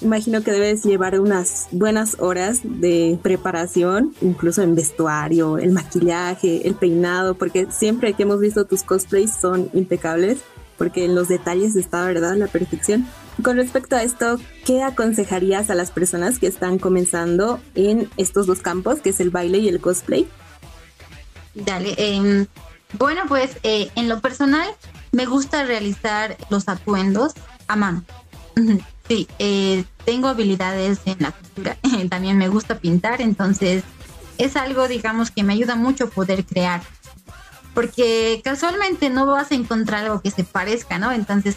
Imagino 0.00 0.42
que 0.42 0.50
debes 0.50 0.82
llevar 0.82 1.20
unas 1.20 1.68
buenas 1.70 2.16
horas 2.18 2.62
de 2.64 3.16
preparación, 3.22 4.12
incluso 4.22 4.60
en 4.62 4.74
vestuario, 4.74 5.56
el 5.56 5.70
maquillaje, 5.70 6.66
el 6.66 6.74
peinado, 6.74 7.36
porque 7.36 7.68
siempre 7.70 8.12
que 8.14 8.24
hemos 8.24 8.40
visto 8.40 8.64
tus 8.64 8.82
cosplays 8.82 9.32
son 9.32 9.70
impecables, 9.72 10.38
porque 10.76 11.04
en 11.04 11.14
los 11.14 11.28
detalles 11.28 11.76
está, 11.76 12.04
¿verdad? 12.04 12.34
La 12.34 12.48
perfección. 12.48 13.06
Con 13.44 13.56
respecto 13.56 13.94
a 13.94 14.02
esto, 14.02 14.38
¿qué 14.66 14.82
aconsejarías 14.82 15.70
a 15.70 15.76
las 15.76 15.92
personas 15.92 16.40
que 16.40 16.48
están 16.48 16.80
comenzando 16.80 17.60
en 17.76 18.10
estos 18.16 18.46
dos 18.46 18.62
campos, 18.62 18.98
que 18.98 19.10
es 19.10 19.20
el 19.20 19.30
baile 19.30 19.58
y 19.58 19.68
el 19.68 19.80
cosplay? 19.80 20.26
Dale, 21.54 21.94
em, 21.96 22.46
bueno, 22.98 23.22
pues 23.28 23.58
eh, 23.62 23.90
en 23.94 24.08
lo 24.08 24.20
personal 24.20 24.68
me 25.12 25.26
gusta 25.26 25.64
realizar 25.64 26.36
los 26.50 26.68
atuendos 26.68 27.32
a 27.68 27.76
mano. 27.76 28.04
Sí, 29.06 29.28
eh, 29.38 29.84
tengo 30.06 30.28
habilidades 30.28 31.00
en 31.04 31.16
la 31.18 31.32
cultura, 31.32 31.76
también 32.08 32.38
me 32.38 32.48
gusta 32.48 32.78
pintar, 32.78 33.20
entonces 33.20 33.84
es 34.38 34.56
algo, 34.56 34.88
digamos, 34.88 35.30
que 35.30 35.42
me 35.42 35.52
ayuda 35.52 35.76
mucho 35.76 36.08
poder 36.08 36.46
crear 36.46 36.80
porque 37.74 38.40
casualmente 38.44 39.10
no 39.10 39.26
vas 39.26 39.50
a 39.50 39.56
encontrar 39.56 40.04
algo 40.04 40.22
que 40.22 40.30
se 40.30 40.44
parezca, 40.44 40.98
¿no? 40.98 41.10
Entonces 41.12 41.56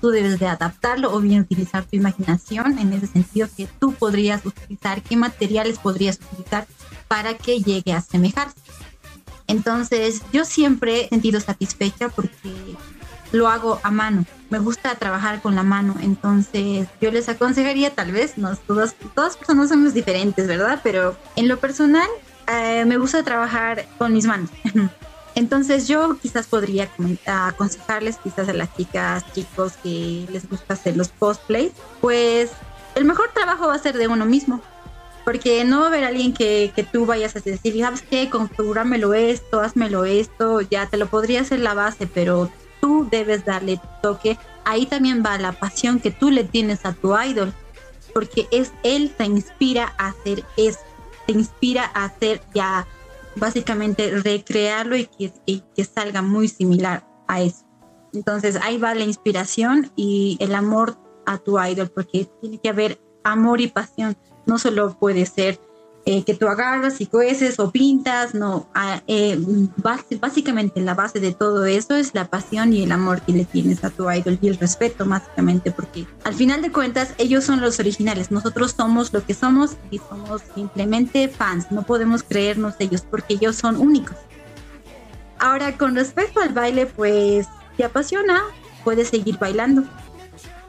tú 0.00 0.10
debes 0.10 0.38
de 0.38 0.46
adaptarlo 0.46 1.12
o 1.12 1.20
bien 1.20 1.40
utilizar 1.40 1.84
tu 1.84 1.96
imaginación 1.96 2.78
en 2.78 2.92
ese 2.92 3.08
sentido 3.08 3.48
que 3.54 3.66
tú 3.80 3.92
podrías 3.92 4.46
utilizar, 4.46 5.02
qué 5.02 5.16
materiales 5.16 5.78
podrías 5.78 6.20
utilizar 6.30 6.66
para 7.08 7.34
que 7.34 7.60
llegue 7.60 7.92
a 7.92 7.98
asemejarse. 7.98 8.54
Entonces 9.46 10.22
yo 10.32 10.44
siempre 10.44 11.04
he 11.04 11.08
sentido 11.08 11.40
satisfecha 11.40 12.08
porque 12.08 12.76
lo 13.32 13.48
hago 13.48 13.80
a 13.82 13.90
mano. 13.90 14.24
Me 14.50 14.58
gusta 14.58 14.94
trabajar 14.94 15.40
con 15.42 15.54
la 15.54 15.62
mano. 15.62 15.94
Entonces 16.00 16.88
yo 17.00 17.10
les 17.10 17.28
aconsejaría, 17.28 17.94
tal 17.94 18.12
vez, 18.12 18.38
no, 18.38 18.54
todas, 18.56 18.94
todas 19.14 19.36
personas 19.36 19.68
somos 19.68 19.94
diferentes, 19.94 20.46
¿verdad? 20.46 20.80
Pero 20.82 21.16
en 21.36 21.48
lo 21.48 21.58
personal 21.58 22.08
eh, 22.46 22.84
me 22.86 22.96
gusta 22.96 23.22
trabajar 23.22 23.86
con 23.98 24.12
mis 24.12 24.26
manos. 24.26 24.50
Entonces 25.34 25.86
yo 25.86 26.16
quizás 26.18 26.46
podría 26.46 26.88
aconsejarles 27.26 28.16
quizás 28.16 28.48
a 28.48 28.54
las 28.54 28.74
chicas, 28.74 29.22
chicos 29.34 29.74
que 29.82 30.26
les 30.30 30.48
gusta 30.48 30.72
hacer 30.72 30.96
los 30.96 31.08
cosplays, 31.08 31.72
pues 32.00 32.52
el 32.94 33.04
mejor 33.04 33.30
trabajo 33.34 33.66
va 33.66 33.74
a 33.74 33.78
ser 33.78 33.98
de 33.98 34.08
uno 34.08 34.24
mismo. 34.24 34.62
Porque 35.26 35.64
no 35.64 35.80
va 35.80 35.86
a 35.86 35.88
haber 35.88 36.04
alguien 36.04 36.32
que, 36.32 36.72
que 36.74 36.84
tú 36.84 37.04
vayas 37.04 37.34
a 37.34 37.40
decir, 37.40 37.78
¿sabes 37.80 38.02
qué? 38.02 38.30
Configurámelo 38.30 39.12
esto, 39.12 39.60
házmelo 39.60 40.04
esto, 40.04 40.60
ya 40.60 40.86
te 40.88 40.96
lo 40.96 41.08
podría 41.08 41.40
hacer 41.40 41.58
la 41.58 41.74
base, 41.74 42.06
pero 42.06 42.48
tú 42.80 43.08
debes 43.10 43.44
darle 43.44 43.80
toque. 44.02 44.38
Ahí 44.64 44.86
también 44.86 45.24
va 45.26 45.36
la 45.36 45.50
pasión 45.50 45.98
que 45.98 46.12
tú 46.12 46.30
le 46.30 46.44
tienes 46.44 46.86
a 46.86 46.92
tu 46.92 47.18
idol, 47.18 47.52
porque 48.14 48.46
es 48.52 48.72
él 48.84 49.12
te 49.18 49.24
inspira 49.24 49.94
a 49.98 50.10
hacer 50.10 50.44
eso, 50.56 50.78
te 51.26 51.32
inspira 51.32 51.90
a 51.92 52.04
hacer 52.04 52.40
ya 52.54 52.86
básicamente 53.34 54.12
recrearlo 54.20 54.96
y 54.96 55.06
que, 55.06 55.32
que 55.74 55.84
salga 55.84 56.22
muy 56.22 56.46
similar 56.46 57.04
a 57.26 57.42
eso. 57.42 57.66
Entonces 58.12 58.56
ahí 58.62 58.78
va 58.78 58.94
la 58.94 59.02
inspiración 59.02 59.90
y 59.96 60.36
el 60.40 60.54
amor 60.54 60.96
a 61.26 61.38
tu 61.38 61.60
idol, 61.60 61.90
porque 61.90 62.30
tiene 62.40 62.60
que 62.60 62.68
haber 62.68 63.00
amor 63.24 63.60
y 63.60 63.66
pasión. 63.66 64.16
No 64.46 64.58
solo 64.58 64.96
puede 64.98 65.26
ser 65.26 65.60
eh, 66.08 66.22
que 66.22 66.34
tú 66.34 66.46
agarras 66.46 67.00
y 67.00 67.06
cueces 67.06 67.58
o 67.58 67.72
pintas, 67.72 68.32
no. 68.32 68.68
Eh, 69.08 69.36
básicamente 70.20 70.80
la 70.80 70.94
base 70.94 71.18
de 71.18 71.32
todo 71.32 71.64
eso 71.64 71.96
es 71.96 72.14
la 72.14 72.28
pasión 72.28 72.72
y 72.72 72.84
el 72.84 72.92
amor 72.92 73.22
que 73.22 73.32
le 73.32 73.44
tienes 73.44 73.82
a 73.82 73.90
tu 73.90 74.08
idol 74.08 74.38
y 74.40 74.46
el 74.46 74.56
respeto, 74.56 75.04
básicamente, 75.04 75.72
porque 75.72 76.06
al 76.22 76.34
final 76.34 76.62
de 76.62 76.70
cuentas 76.70 77.12
ellos 77.18 77.42
son 77.42 77.60
los 77.60 77.80
originales, 77.80 78.30
nosotros 78.30 78.72
somos 78.76 79.12
lo 79.12 79.26
que 79.26 79.34
somos 79.34 79.76
y 79.90 79.98
somos 79.98 80.42
simplemente 80.54 81.26
fans, 81.26 81.72
no 81.72 81.82
podemos 81.82 82.22
creernos 82.22 82.74
ellos 82.78 83.02
porque 83.10 83.34
ellos 83.34 83.56
son 83.56 83.74
únicos. 83.76 84.16
Ahora, 85.40 85.76
con 85.76 85.96
respecto 85.96 86.40
al 86.40 86.50
baile, 86.50 86.86
pues 86.86 87.48
te 87.76 87.82
apasiona, 87.82 88.44
puedes 88.84 89.08
seguir 89.08 89.38
bailando, 89.38 89.82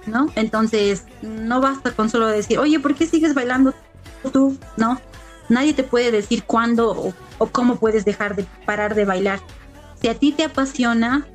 ¿no? 0.07 0.31
Entonces, 0.35 1.03
no 1.21 1.61
basta 1.61 1.91
con 1.91 2.09
solo 2.09 2.27
decir, 2.27 2.57
oye, 2.57 2.79
¿por 2.79 2.95
qué 2.95 3.05
sigues 3.05 3.33
bailando 3.33 3.73
tú? 4.31 4.57
No, 4.77 4.99
Nadie 5.49 5.73
te 5.73 5.83
puede 5.83 6.11
decir 6.11 6.43
cuándo 6.43 7.13
o, 7.37 7.47
cómo 7.47 7.77
puedes 7.77 8.03
dejar 8.03 8.35
de 8.35 8.45
parar 8.65 8.95
de 8.95 9.05
bailar. 9.05 9.39
Si 10.01 10.07
a 10.09 10.15
ti 10.15 10.31
te 10.31 10.43
apasiona, 10.43 11.25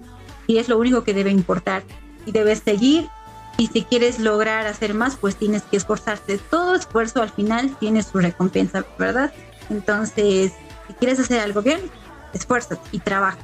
y 0.47 0.59
es 0.59 0.69
lo 0.69 0.79
único 0.79 1.03
que 1.05 1.15
debe 1.15 1.31
importar, 1.31 1.83
y 2.27 2.33
debes 2.33 2.61
seguir, 2.61 3.09
y 3.57 3.69
si 3.69 3.83
quieres 3.83 4.19
lograr 4.19 4.67
hacer 4.67 4.95
más, 4.95 5.17
pues 5.17 5.37
tienes 5.37 5.63
que 5.63 5.77
esforzarte. 5.77 6.39
Todo 6.39 6.75
esfuerzo 6.75 7.23
al 7.23 7.31
final 7.31 7.75
tiene 7.79 8.03
su 8.03 8.19
recompensa, 8.19 8.85
¿verdad? 8.99 9.33
Entonces, 9.71 10.53
si 10.87 10.95
quieres 10.95 11.19
hacer 11.21 11.41
algo 11.41 11.63
bien, 11.63 11.81
esfuérzate 12.35 12.83
y 12.93 12.99
trabaja. 12.99 13.39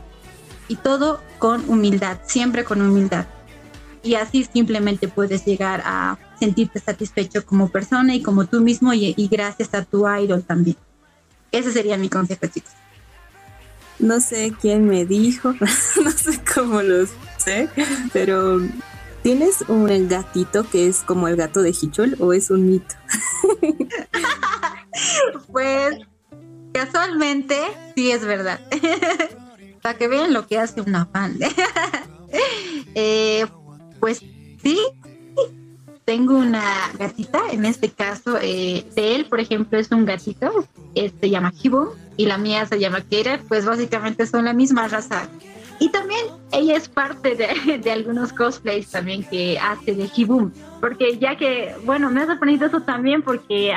Y 0.67 0.77
todo 0.77 1.21
con 1.39 1.69
humildad, 1.69 2.19
siempre 2.25 2.65
con 2.65 2.83
humildad. 2.83 3.27
Y 4.03 4.15
así 4.15 4.45
simplemente 4.45 5.09
puedes 5.09 5.45
llegar 5.45 5.83
a 5.85 6.19
sentirte 6.39 6.81
satisfecho 6.81 7.45
como 7.45 7.69
persona 7.69 8.15
y 8.15 8.23
como 8.23 8.47
tú 8.47 8.61
mismo 8.61 8.93
y, 8.95 9.29
gracias 9.31 9.75
a 9.75 9.85
tu 9.85 10.09
idol 10.09 10.43
también. 10.43 10.77
Ese 11.51 11.73
sería 11.73 11.97
mi 11.97 12.09
consejo, 12.09 12.47
chicos. 12.47 12.73
No 13.99 14.21
sé 14.21 14.53
quién 14.61 14.87
me 14.87 15.05
dijo, 15.05 15.55
no 16.05 16.11
sé 16.11 16.41
cómo 16.55 16.83
lo 16.83 17.07
sé, 17.39 17.69
pero 18.13 18.61
¿tienes 19.23 19.63
un 19.67 20.09
gatito 20.09 20.69
que 20.69 20.87
es 20.87 20.99
como 20.99 21.27
el 21.27 21.37
gato 21.37 21.63
de 21.63 21.71
Hichol 21.71 22.17
o 22.21 22.33
es 22.33 22.51
un 22.51 22.71
mito? 22.71 22.95
pues 25.53 25.99
casualmente 26.73 27.59
sí 27.97 28.13
es 28.13 28.25
verdad. 28.25 28.61
Para 29.83 29.99
que 29.99 30.09
vean 30.09 30.33
lo 30.33 30.47
que 30.47 30.59
hace 30.59 30.81
una 30.81 31.07
fan. 31.07 31.39
Eh, 32.95 33.47
pues 34.01 34.19
sí, 34.63 34.79
tengo 36.05 36.39
una 36.39 36.63
gatita, 36.99 37.41
en 37.53 37.65
este 37.65 37.91
caso, 37.91 38.39
eh, 38.41 38.85
de 38.95 39.15
él, 39.15 39.27
por 39.27 39.41
ejemplo, 39.41 39.79
es 39.79 39.91
un 39.91 40.07
gatito, 40.07 40.67
se 40.95 41.31
llama 41.31 41.53
Hibo, 41.63 41.95
y 42.17 42.27
la 42.27 42.39
mía 42.39 42.67
se 42.67 42.79
llama 42.79 43.03
Kera, 43.03 43.41
pues 43.47 43.67
básicamente 43.67 44.27
son 44.27 44.47
la 44.47 44.53
misma 44.53 44.89
raza. 44.89 45.29
Y 45.81 45.91
también 45.91 46.21
ella 46.51 46.77
es 46.77 46.89
parte 46.89 47.35
de, 47.35 47.79
de, 47.85 47.93
algunos 47.93 48.33
cosplays 48.33 48.91
también 48.91 49.23
que 49.23 49.59
hace 49.59 49.95
de 49.95 50.11
Hibum, 50.15 50.51
porque 50.81 51.19
ya 51.19 51.37
que, 51.37 51.75
bueno, 51.85 52.11
me 52.11 52.23
ha 52.23 52.27
sorprendido 52.27 52.67
eso 52.67 52.81
también 52.81 53.23
porque 53.23 53.75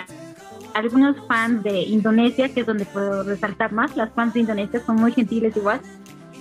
algunos 0.73 1.15
fans 1.27 1.63
de 1.63 1.81
Indonesia, 1.81 2.49
que 2.49 2.61
es 2.61 2.65
donde 2.65 2.85
puedo 2.85 3.23
resaltar 3.23 3.71
más, 3.71 3.95
las 3.95 4.11
fans 4.13 4.33
de 4.33 4.41
Indonesia 4.41 4.81
son 4.85 4.95
muy 4.95 5.11
gentiles 5.11 5.55
igual, 5.55 5.81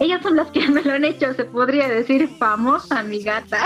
ellas 0.00 0.22
son 0.22 0.34
las 0.34 0.50
que 0.50 0.66
me 0.68 0.82
lo 0.82 0.94
han 0.94 1.04
hecho, 1.04 1.32
se 1.34 1.44
podría 1.44 1.86
decir, 1.86 2.28
famosa 2.38 3.02
mi 3.02 3.22
gata. 3.22 3.58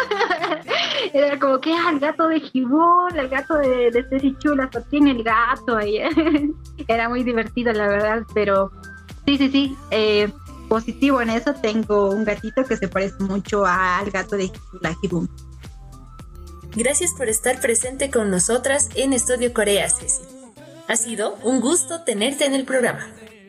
Era 1.14 1.38
como 1.38 1.60
que, 1.60 1.72
ah, 1.72 1.90
el 1.92 2.00
gato 2.00 2.28
de 2.28 2.40
Gibón, 2.40 3.16
el 3.16 3.28
gato 3.28 3.54
de, 3.54 3.90
de 3.90 4.04
Ceci 4.08 4.36
Chula, 4.38 4.68
tiene 4.90 5.12
el 5.12 5.22
gato. 5.22 5.78
Era 6.88 7.08
muy 7.08 7.22
divertido, 7.22 7.72
la 7.72 7.86
verdad, 7.86 8.22
pero 8.34 8.70
sí, 9.24 9.38
sí, 9.38 9.48
sí. 9.50 9.76
Eh, 9.90 10.30
positivo 10.68 11.20
en 11.20 11.30
eso, 11.30 11.54
tengo 11.54 12.10
un 12.10 12.24
gatito 12.24 12.64
que 12.64 12.76
se 12.76 12.88
parece 12.88 13.22
mucho 13.22 13.64
al 13.64 14.10
gato 14.10 14.36
de 14.36 14.50
la 14.82 14.94
Gibón. 15.00 15.30
Gracias 16.74 17.12
por 17.12 17.28
estar 17.28 17.60
presente 17.60 18.10
con 18.10 18.30
nosotras 18.32 18.88
en 18.96 19.12
Estudio 19.12 19.52
Corea, 19.52 19.88
Ceci. 19.88 20.22
Ha 20.88 20.96
sido 20.96 21.36
un 21.44 21.60
gusto 21.60 22.02
tenerte 22.02 22.44
en 22.44 22.54
el 22.54 22.64
programa. 22.64 23.06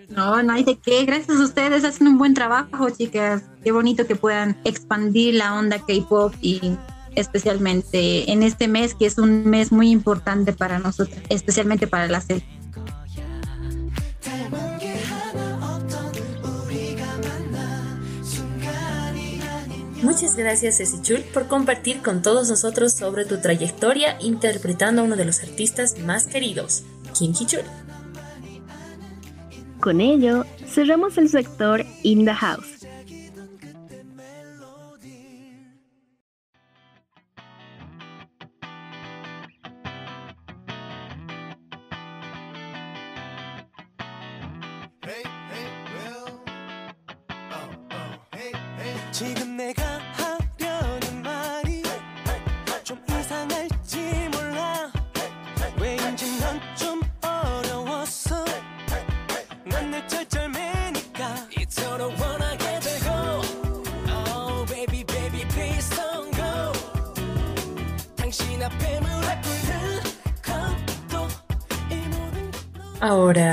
No, 0.10 0.42
no 0.44 0.54
hay 0.54 0.64
de 0.64 0.78
qué. 0.78 1.06
Gracias 1.06 1.40
a 1.40 1.44
ustedes. 1.44 1.84
Hacen 1.84 2.08
un 2.08 2.18
buen 2.18 2.34
trabajo, 2.34 2.90
chicas. 2.90 3.44
Qué 3.64 3.72
bonito 3.72 4.06
que 4.08 4.16
puedan 4.16 4.58
expandir 4.64 5.36
la 5.36 5.56
onda 5.56 5.80
K-pop 5.80 6.34
y 6.42 6.78
especialmente 7.16 8.32
en 8.32 8.44
este 8.44 8.68
mes, 8.68 8.94
que 8.94 9.06
es 9.06 9.18
un 9.18 9.50
mes 9.50 9.72
muy 9.72 9.90
importante 9.90 10.54
para 10.54 10.80
nosotros, 10.80 11.18
especialmente 11.30 11.88
para 11.88 12.08
la 12.08 12.22
serie. 12.22 12.46
Muchas 20.02 20.36
gracias, 20.36 20.78
Ceci 20.78 21.02
Chul, 21.02 21.22
por 21.34 21.48
compartir 21.48 22.04
con 22.04 22.22
todos 22.22 22.48
nosotros 22.48 22.94
sobre 22.94 23.26
tu 23.26 23.42
trayectoria 23.42 24.18
interpretando 24.22 25.02
a 25.02 25.06
uno 25.06 25.16
de 25.16 25.26
los 25.26 25.42
artistas 25.42 25.98
más 26.00 26.28
queridos, 26.28 26.84
Kim 27.18 27.34
Ki-chul. 27.34 27.64
Con 29.86 30.02
ello, 30.02 30.46
cerramos 30.66 31.16
el 31.20 31.30
sector 31.30 31.86
In 32.02 32.26
the 32.26 32.34
House. 32.34 32.75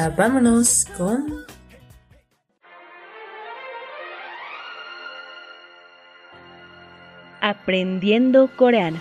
Ahora 0.01 0.09
vámonos 0.09 0.87
con... 0.97 1.45
Aprendiendo 7.41 8.49
coreano. 8.57 8.97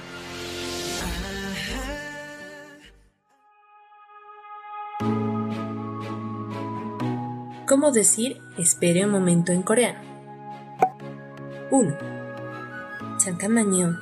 ¿Cómo 7.67 7.91
decir 7.91 8.37
espere 8.59 9.07
un 9.07 9.13
momento 9.13 9.53
en 9.53 9.63
coreano? 9.63 10.01
1. 11.71 11.97
잠깐만요. 13.17 13.97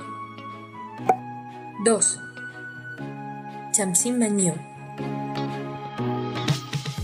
2. 1.84 2.20
잠시만요. 3.72 4.67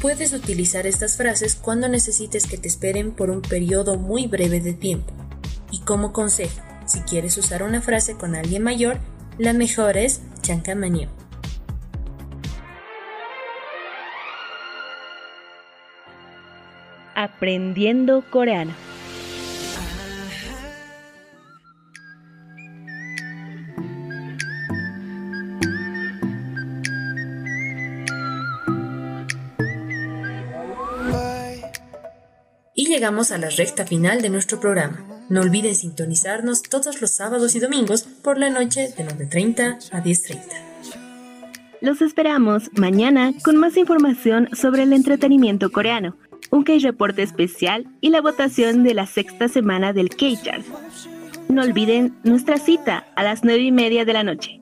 Puedes 0.06 0.34
utilizar 0.34 0.86
estas 0.86 1.18
frases 1.18 1.56
cuando 1.56 1.88
necesites 1.88 2.46
que 2.46 2.60
te 2.60 2.68
esperen 2.68 3.12
por 3.12 3.32
un 3.32 3.42
periodo 3.42 3.98
muy 3.98 4.28
breve 4.28 4.60
de 4.60 4.74
tiempo. 4.74 5.12
Y 5.72 5.80
como 5.80 6.14
consejo, 6.14 6.62
si 6.86 7.00
quieres 7.00 7.36
usar 7.40 7.64
una 7.64 7.82
frase 7.82 8.14
con 8.14 8.36
alguien 8.36 8.62
mayor, 8.62 9.00
la 9.40 9.52
mejor 9.52 9.98
es 9.98 10.22
chancamanio. 10.44 11.10
Aprendiendo 17.16 18.24
coreano. 18.30 18.85
Llegamos 33.06 33.30
a 33.30 33.38
la 33.38 33.52
recta 33.52 33.86
final 33.86 34.24
de 34.24 34.32
nuestro 34.32 34.60
programa. 34.60 35.06
No 35.30 35.42
olvides 35.42 35.82
sintonizarnos 35.82 36.64
todos 36.64 37.02
los 37.02 37.12
sábados 37.12 37.54
y 37.54 37.60
domingos 37.60 38.02
por 38.02 38.40
la 38.40 38.50
noche 38.50 38.96
de 38.98 39.06
9.30 39.06 39.90
a 39.92 40.04
10.30. 40.04 40.40
Los 41.82 42.02
esperamos 42.02 42.72
mañana 42.74 43.32
con 43.44 43.58
más 43.58 43.78
información 43.78 44.50
sobre 44.54 44.82
el 44.82 44.92
entretenimiento 44.94 45.72
coreano, 45.72 46.18
un 46.50 46.64
K-Reporte 46.64 47.22
especial 47.22 47.86
y 48.02 48.10
la 48.10 48.22
votación 48.22 48.84
de 48.84 48.96
la 48.96 49.06
sexta 49.06 49.50
semana 49.50 49.94
del 49.94 50.10
K-Chart. 50.10 50.66
No 51.48 51.62
olviden 51.62 52.18
nuestra 52.24 52.58
cita 52.58 53.06
a 53.16 53.22
las 53.22 53.44
9 53.44 53.62
y 53.62 53.72
media 53.72 54.04
de 54.04 54.14
la 54.14 54.24
noche. 54.24 54.62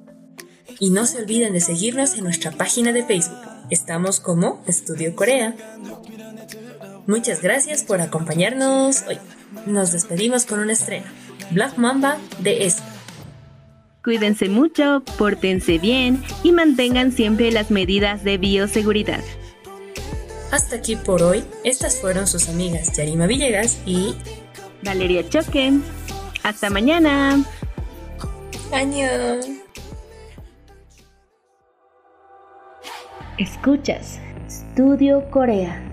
Y 0.82 0.90
no 0.90 1.06
se 1.06 1.20
olviden 1.20 1.54
de 1.54 1.62
seguirnos 1.62 2.16
en 2.16 2.26
nuestra 2.26 2.52
página 2.52 2.92
de 2.92 3.06
Facebook. 3.06 3.40
Estamos 3.70 4.20
como 4.20 4.62
Estudio 4.68 5.16
Corea. 5.16 5.56
Muchas 7.08 7.42
gracias 7.42 7.84
por 7.84 8.02
acompañarnos 8.02 9.04
hoy. 9.08 9.18
Nos 9.66 9.92
despedimos 9.92 10.46
con 10.46 10.60
un 10.60 10.70
estreno. 10.70 11.06
Black 11.52 11.78
Mamba 11.78 12.18
de 12.40 12.66
S. 12.66 12.82
Cuídense 14.04 14.50
mucho, 14.50 15.04
pórtense 15.18 15.78
bien 15.78 16.24
y 16.44 16.52
mantengan 16.52 17.12
siempre 17.12 17.52
las 17.52 17.72
medidas 17.72 18.24
de 18.24 18.38
bioseguridad. 18.38 19.22
Hasta 20.52 20.76
aquí 20.78 20.96
por 20.96 21.24
hoy. 21.24 21.44
Estas 21.64 22.00
fueron 22.00 22.28
sus 22.28 22.48
amigas 22.50 22.96
Yarima 22.96 23.28
Villegas 23.28 23.80
y 23.86 24.16
Valeria 24.84 25.28
Choque. 25.28 25.74
Hasta 26.44 26.70
mañana. 26.70 27.44
Año. 28.72 29.08
Escuchas 33.38 34.20
Estudio 34.48 35.30
Corea. 35.32 35.93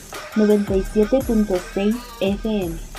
97.6 0.35 1.93
FM. 2.21 2.90